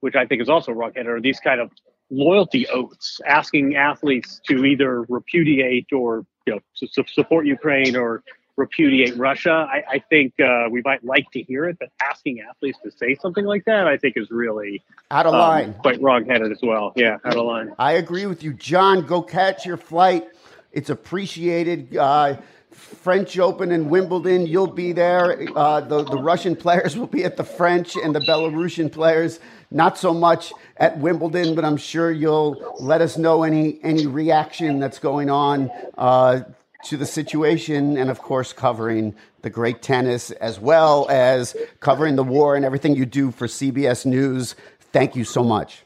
which 0.00 0.14
I 0.14 0.26
think 0.26 0.42
is 0.42 0.48
also 0.50 0.72
wrongheaded, 0.72 1.06
are 1.06 1.20
these 1.22 1.40
kind 1.40 1.58
of 1.58 1.70
loyalty 2.10 2.68
oaths, 2.68 3.18
asking 3.26 3.76
athletes 3.76 4.40
to 4.46 4.66
either 4.66 5.06
repudiate 5.08 5.86
or 5.90 6.26
you 6.46 6.54
know 6.54 6.60
support 7.06 7.46
Ukraine 7.46 7.96
or 7.96 8.22
repudiate 8.58 9.16
Russia. 9.16 9.66
I, 9.70 9.82
I 9.88 9.98
think 10.10 10.34
uh, 10.40 10.68
we 10.70 10.82
might 10.84 11.04
like 11.04 11.30
to 11.30 11.42
hear 11.42 11.64
it, 11.66 11.78
but 11.78 11.90
asking 12.02 12.40
athletes 12.40 12.78
to 12.84 12.90
say 12.90 13.14
something 13.14 13.44
like 13.44 13.64
that, 13.64 13.86
I 13.86 13.96
think, 13.96 14.16
is 14.16 14.30
really 14.30 14.82
out 15.10 15.26
of 15.26 15.32
um, 15.32 15.40
line, 15.40 15.74
quite 15.74 16.02
wrongheaded 16.02 16.50
as 16.52 16.58
well. 16.62 16.92
Yeah, 16.96 17.18
out 17.24 17.36
of 17.36 17.46
line. 17.46 17.72
I 17.78 17.92
agree 17.92 18.26
with 18.26 18.42
you, 18.42 18.52
Jon. 18.52 19.06
Go 19.06 19.22
catch 19.22 19.64
your 19.64 19.76
flight. 19.76 20.26
It's 20.72 20.90
appreciated. 20.90 21.96
Uh, 21.96 22.36
French 22.72 23.38
Open 23.38 23.72
in 23.72 23.88
Wimbledon, 23.88 24.46
you'll 24.46 24.66
be 24.68 24.92
there. 24.92 25.48
Uh, 25.56 25.80
the, 25.80 26.04
the 26.04 26.18
Russian 26.18 26.54
players 26.54 26.96
will 26.96 27.06
be 27.06 27.24
at 27.24 27.36
the 27.36 27.44
French, 27.44 27.96
and 27.96 28.14
the 28.14 28.20
Belarusian 28.20 28.90
players 28.92 29.40
not 29.70 29.98
so 29.98 30.14
much 30.14 30.52
at 30.76 30.96
Wimbledon, 30.98 31.54
but 31.54 31.64
I'm 31.64 31.76
sure 31.76 32.10
you'll 32.10 32.76
let 32.80 33.00
us 33.00 33.18
know 33.18 33.42
any 33.42 33.78
any 33.82 34.06
reaction 34.06 34.78
that's 34.78 34.98
going 34.98 35.28
on 35.28 35.70
uh, 35.96 36.40
to 36.84 36.96
the 36.96 37.06
situation, 37.06 37.96
and 37.96 38.10
of 38.10 38.20
course, 38.20 38.52
covering 38.52 39.14
the 39.42 39.50
great 39.50 39.82
tennis 39.82 40.30
as 40.30 40.60
well 40.60 41.06
as 41.10 41.56
covering 41.80 42.16
the 42.16 42.24
war 42.24 42.56
and 42.56 42.64
everything 42.64 42.94
you 42.94 43.06
do 43.06 43.30
for 43.30 43.46
CBS 43.46 44.06
News. 44.06 44.54
Thank 44.92 45.16
you 45.16 45.24
so 45.24 45.42
much. 45.42 45.82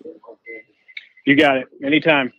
You 1.26 1.36
got 1.36 1.56
it. 1.56 1.68
Anytime. 1.84 2.32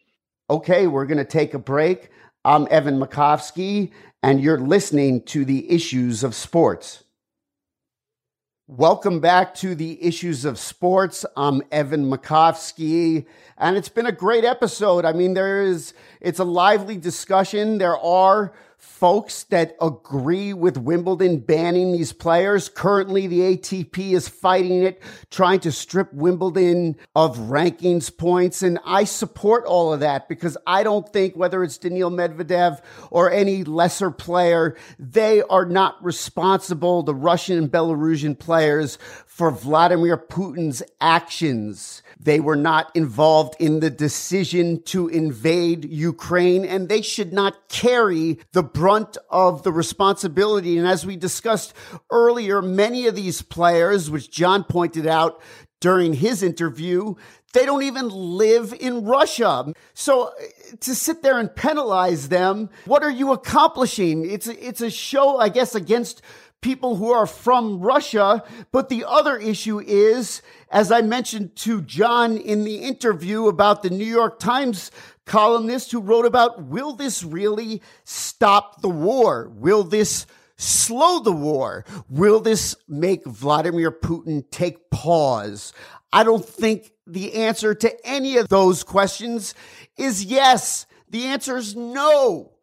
Okay, 0.50 0.88
we're 0.88 1.06
going 1.06 1.18
to 1.18 1.26
take 1.26 1.54
a 1.54 1.60
break. 1.60 2.10
I'm 2.46 2.68
Evan 2.70 3.00
Makovsky, 3.00 3.92
and 4.22 4.42
you're 4.42 4.60
listening 4.60 5.24
to 5.24 5.46
the 5.46 5.70
Issues 5.72 6.24
of 6.24 6.36
Sports. 6.36 7.04
Welcome 8.76 9.20
back 9.20 9.54
to 9.58 9.76
the 9.76 10.04
Issues 10.04 10.46
of 10.46 10.58
Sports. 10.58 11.28
I'm 11.38 11.62
Evan 11.72 12.10
Makovsky, 12.10 13.28
and 13.56 13.78
it's 13.78 13.88
been 13.88 14.08
a 14.08 14.12
great 14.12 14.44
episode. 14.44 15.06
I 15.06 15.14
mean, 15.14 15.36
there 15.36 15.62
is, 15.62 15.94
it's 16.20 16.40
a 16.40 16.44
lively 16.44 16.98
discussion. 16.98 17.78
There 17.78 17.96
are 17.96 18.52
folks 18.84 19.44
that 19.46 19.78
agree 19.82 20.54
with 20.54 20.78
Wimbledon 20.78 21.40
banning 21.40 21.94
these 21.94 22.12
players. 22.12 22.68
Currently, 22.68 23.28
the 23.28 23.40
ATP 23.40 24.12
is 24.12 24.28
fighting 24.28 24.84
it, 24.84 25.02
trying 25.32 25.62
to 25.62 25.72
strip 25.72 26.14
Wimbledon 26.14 26.98
of 27.16 27.38
rankings 27.38 28.16
points. 28.16 28.62
And 28.62 28.80
I 28.86 29.06
support 29.06 29.64
all 29.66 29.94
of 29.94 30.02
that 30.02 30.28
because 30.28 30.58
I 30.68 30.84
don't 30.84 31.08
think 31.12 31.36
whether 31.36 31.64
it's 31.64 31.78
Daniil 31.78 32.12
Medvedev 32.12 32.82
or 33.10 33.32
any 33.32 33.64
lesser 33.64 34.12
player, 34.12 34.76
they 35.00 35.42
are 35.44 35.66
not 35.66 36.04
responsible, 36.04 37.04
the 37.04 37.16
Russian 37.16 37.58
and 37.58 37.72
Belarusian 37.72 38.38
players, 38.38 38.98
for 39.26 39.50
Vladimir 39.50 40.18
Putin's 40.18 40.84
actions. 41.02 42.04
They 42.20 42.40
were 42.40 42.56
not 42.56 42.96
involved 42.96 43.56
in 43.60 43.80
the 43.80 43.90
decision 43.90 44.84
to 44.84 45.08
invade 45.08 45.86
Ukraine 45.86 46.66
and 46.66 46.88
they 46.88 47.02
should 47.02 47.34
not 47.34 47.68
carry 47.68 48.40
the 48.52 48.64
brunt 48.74 49.18
of 49.30 49.64
the 49.64 49.72
responsibility. 49.72 50.78
And 50.78 50.88
as 50.88 51.06
we 51.06 51.16
discussed 51.16 51.74
earlier, 52.12 52.62
many 52.62 53.08
of 53.08 53.16
these 53.16 53.42
players, 53.42 54.10
which 54.10 54.32
Jon 54.32 54.64
pointed 54.64 55.08
out 55.08 55.42
during 55.80 56.14
his 56.14 56.42
interview, 56.44 57.16
they 57.54 57.66
don't 57.66 57.84
even 57.84 58.10
live 58.10 58.74
in 58.74 59.06
Russia. 59.06 59.72
So 59.94 60.28
uh, 60.28 60.32
to 60.82 60.96
sit 60.96 61.22
there 61.22 61.40
and 61.40 61.56
penalize 61.56 62.30
them, 62.30 62.70
what 62.86 63.04
are 63.04 63.12
you 63.12 63.32
accomplishing? 63.32 64.30
It's 64.30 64.48
a, 64.48 64.68
it's 64.68 64.82
a 64.82 64.90
show, 64.90 65.38
I 65.38 65.50
guess, 65.50 65.76
against 65.76 66.22
people 66.62 66.96
who 66.96 67.12
are 67.12 67.28
from 67.28 67.80
Russia. 67.82 68.44
But 68.72 68.90
the 68.90 69.06
other 69.06 69.38
issue 69.38 69.80
is, 69.80 70.42
as 70.72 70.92
I 70.92 71.02
mentioned 71.02 71.56
to 71.58 71.82
Jon 71.82 72.38
in 72.38 72.64
the 72.64 72.78
interview 72.78 73.48
about 73.48 73.84
the 73.84 73.90
New 73.92 74.06
York 74.06 74.40
Times 74.40 74.90
columnist 75.26 75.92
who 75.92 76.00
wrote 76.00 76.26
about, 76.26 76.64
will 76.64 76.94
this 76.94 77.24
really 77.24 77.82
stop 78.04 78.82
the 78.82 78.90
war? 78.90 79.50
Will 79.56 79.84
this 79.84 80.26
slow 80.58 81.20
the 81.20 81.32
war? 81.32 81.86
Will 82.10 82.40
this 82.40 82.76
make 82.88 83.26
Vladimir 83.26 83.92
Putin 83.92 84.44
take 84.52 84.90
pause? 84.90 85.74
I 86.12 86.24
don't 86.24 86.48
think 86.48 86.92
the 87.08 87.34
answer 87.34 87.74
to 87.74 88.08
any 88.08 88.38
of 88.38 88.48
those 88.50 88.84
questions 88.84 89.56
is 89.98 90.24
yes. 90.24 90.86
The 91.10 91.26
answer 91.26 91.58
is 91.58 91.76
no. 91.76 92.54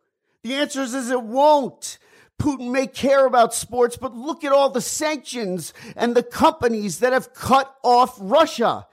The 0.42 0.54
answer 0.54 0.82
is 0.82 1.10
it 1.10 1.22
won't. 1.22 1.98
Putin 2.40 2.70
may 2.70 2.86
care 2.86 3.26
about 3.26 3.52
sports, 3.52 3.98
but 3.98 4.14
look 4.14 4.44
at 4.44 4.52
all 4.52 4.70
the 4.70 4.80
sanctions 4.80 5.74
and 5.94 6.14
the 6.14 6.22
companies 6.22 7.00
that 7.00 7.12
have 7.12 7.34
cut 7.34 7.74
off 7.82 8.16
Russia. 8.18 8.86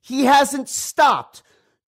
He 0.00 0.24
hasn't 0.24 0.68
stopped. 0.68 1.42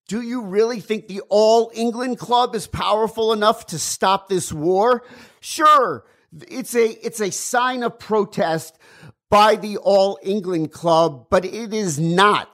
Do 0.07 0.21
you 0.21 0.41
really 0.43 0.79
think 0.79 1.07
the 1.07 1.21
All 1.29 1.71
England 1.73 2.19
Club 2.19 2.53
is 2.53 2.67
powerful 2.67 3.33
enough 3.33 3.65
to 3.67 3.79
stop 3.79 4.29
this 4.29 4.53
war? 4.53 5.03
Sure, 5.39 6.05
it's 6.47 6.75
a 6.75 6.85
it's 7.05 7.19
a 7.19 7.31
sign 7.31 7.81
of 7.81 7.97
protest 7.97 8.77
by 9.31 9.55
the 9.55 9.77
All 9.77 10.19
England 10.21 10.71
Club, 10.71 11.27
but 11.31 11.43
it 11.43 11.73
is 11.73 11.99
not. 11.99 12.49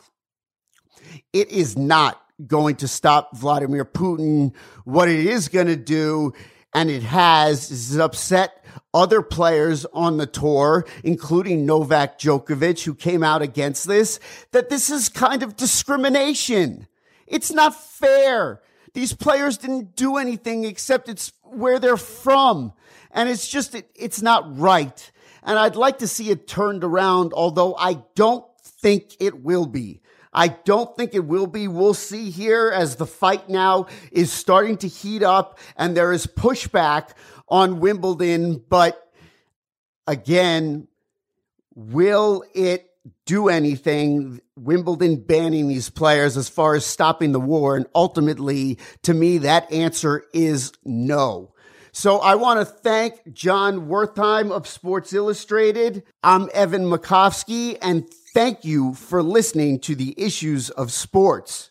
It 1.33 1.49
is 1.49 1.77
not 1.77 2.21
going 2.47 2.75
to 2.77 2.87
stop 2.87 3.37
Vladimir 3.37 3.83
Putin. 3.83 4.55
What 4.85 5.09
it 5.09 5.25
is 5.25 5.49
going 5.49 5.67
to 5.67 5.75
do, 5.75 6.33
and 6.73 6.89
it 6.89 7.03
has, 7.03 7.69
is 7.69 7.97
upset 7.97 8.63
other 8.93 9.21
players 9.21 9.85
on 9.93 10.17
the 10.17 10.25
tour, 10.25 10.85
including 11.03 11.65
Novak 11.65 12.17
Djokovic, 12.17 12.83
who 12.83 12.95
came 12.95 13.23
out 13.23 13.41
against 13.41 13.87
this, 13.87 14.19
that 14.51 14.69
this 14.69 14.89
is 14.89 15.09
kind 15.09 15.43
of 15.43 15.57
discrimination. 15.57 16.87
It's 17.31 17.51
not 17.51 17.73
fair. 17.73 18.61
These 18.93 19.13
players 19.13 19.57
didn't 19.57 19.95
do 19.95 20.17
anything 20.17 20.65
except 20.65 21.07
it's 21.07 21.31
where 21.43 21.79
they're 21.79 21.97
from. 21.97 22.73
And 23.11 23.29
it's 23.29 23.47
just, 23.47 23.73
it, 23.73 23.89
it's 23.95 24.21
not 24.21 24.59
right. 24.59 25.11
And 25.41 25.57
I'd 25.57 25.77
like 25.77 25.99
to 25.99 26.07
see 26.07 26.29
it 26.29 26.45
turned 26.47 26.83
around, 26.83 27.31
although 27.33 27.73
I 27.75 28.03
don't 28.15 28.45
think 28.61 29.15
it 29.19 29.41
will 29.43 29.65
be. 29.65 30.01
I 30.33 30.49
don't 30.49 30.95
think 30.95 31.13
it 31.13 31.25
will 31.25 31.47
be. 31.47 31.67
We'll 31.67 31.93
see 31.93 32.29
here 32.29 32.69
as 32.69 32.97
the 32.97 33.05
fight 33.05 33.49
now 33.49 33.87
is 34.11 34.31
starting 34.31 34.77
to 34.77 34.87
heat 34.87 35.23
up 35.23 35.57
and 35.77 35.95
there 35.95 36.11
is 36.11 36.27
pushback 36.27 37.11
on 37.47 37.79
Wimbledon. 37.79 38.63
But 38.69 39.01
again, 40.05 40.87
will 41.75 42.43
it 42.53 42.90
do 43.25 43.49
anything? 43.49 44.41
Wimbledon 44.55 45.23
banning 45.23 45.67
these 45.67 45.89
players 45.89 46.37
as 46.37 46.49
far 46.49 46.75
as 46.75 46.85
stopping 46.85 47.31
the 47.31 47.39
war. 47.39 47.75
And 47.75 47.87
ultimately, 47.95 48.77
to 49.03 49.13
me, 49.13 49.39
that 49.39 49.71
answer 49.71 50.23
is 50.33 50.71
no. 50.85 51.53
So 51.91 52.19
I 52.19 52.35
want 52.35 52.59
to 52.59 52.65
thank 52.65 53.33
Jon 53.33 53.87
Wertheim 53.87 54.51
of 54.51 54.67
Sports 54.67 55.11
Illustrated. 55.11 56.03
I'm 56.23 56.49
Evan 56.53 56.85
Makovsky, 56.85 57.77
and 57.81 58.07
thank 58.33 58.63
you 58.63 58.93
for 58.93 59.21
listening 59.21 59.79
to 59.81 59.95
the 59.95 60.13
issues 60.17 60.69
of 60.69 60.91
sports. 60.91 61.70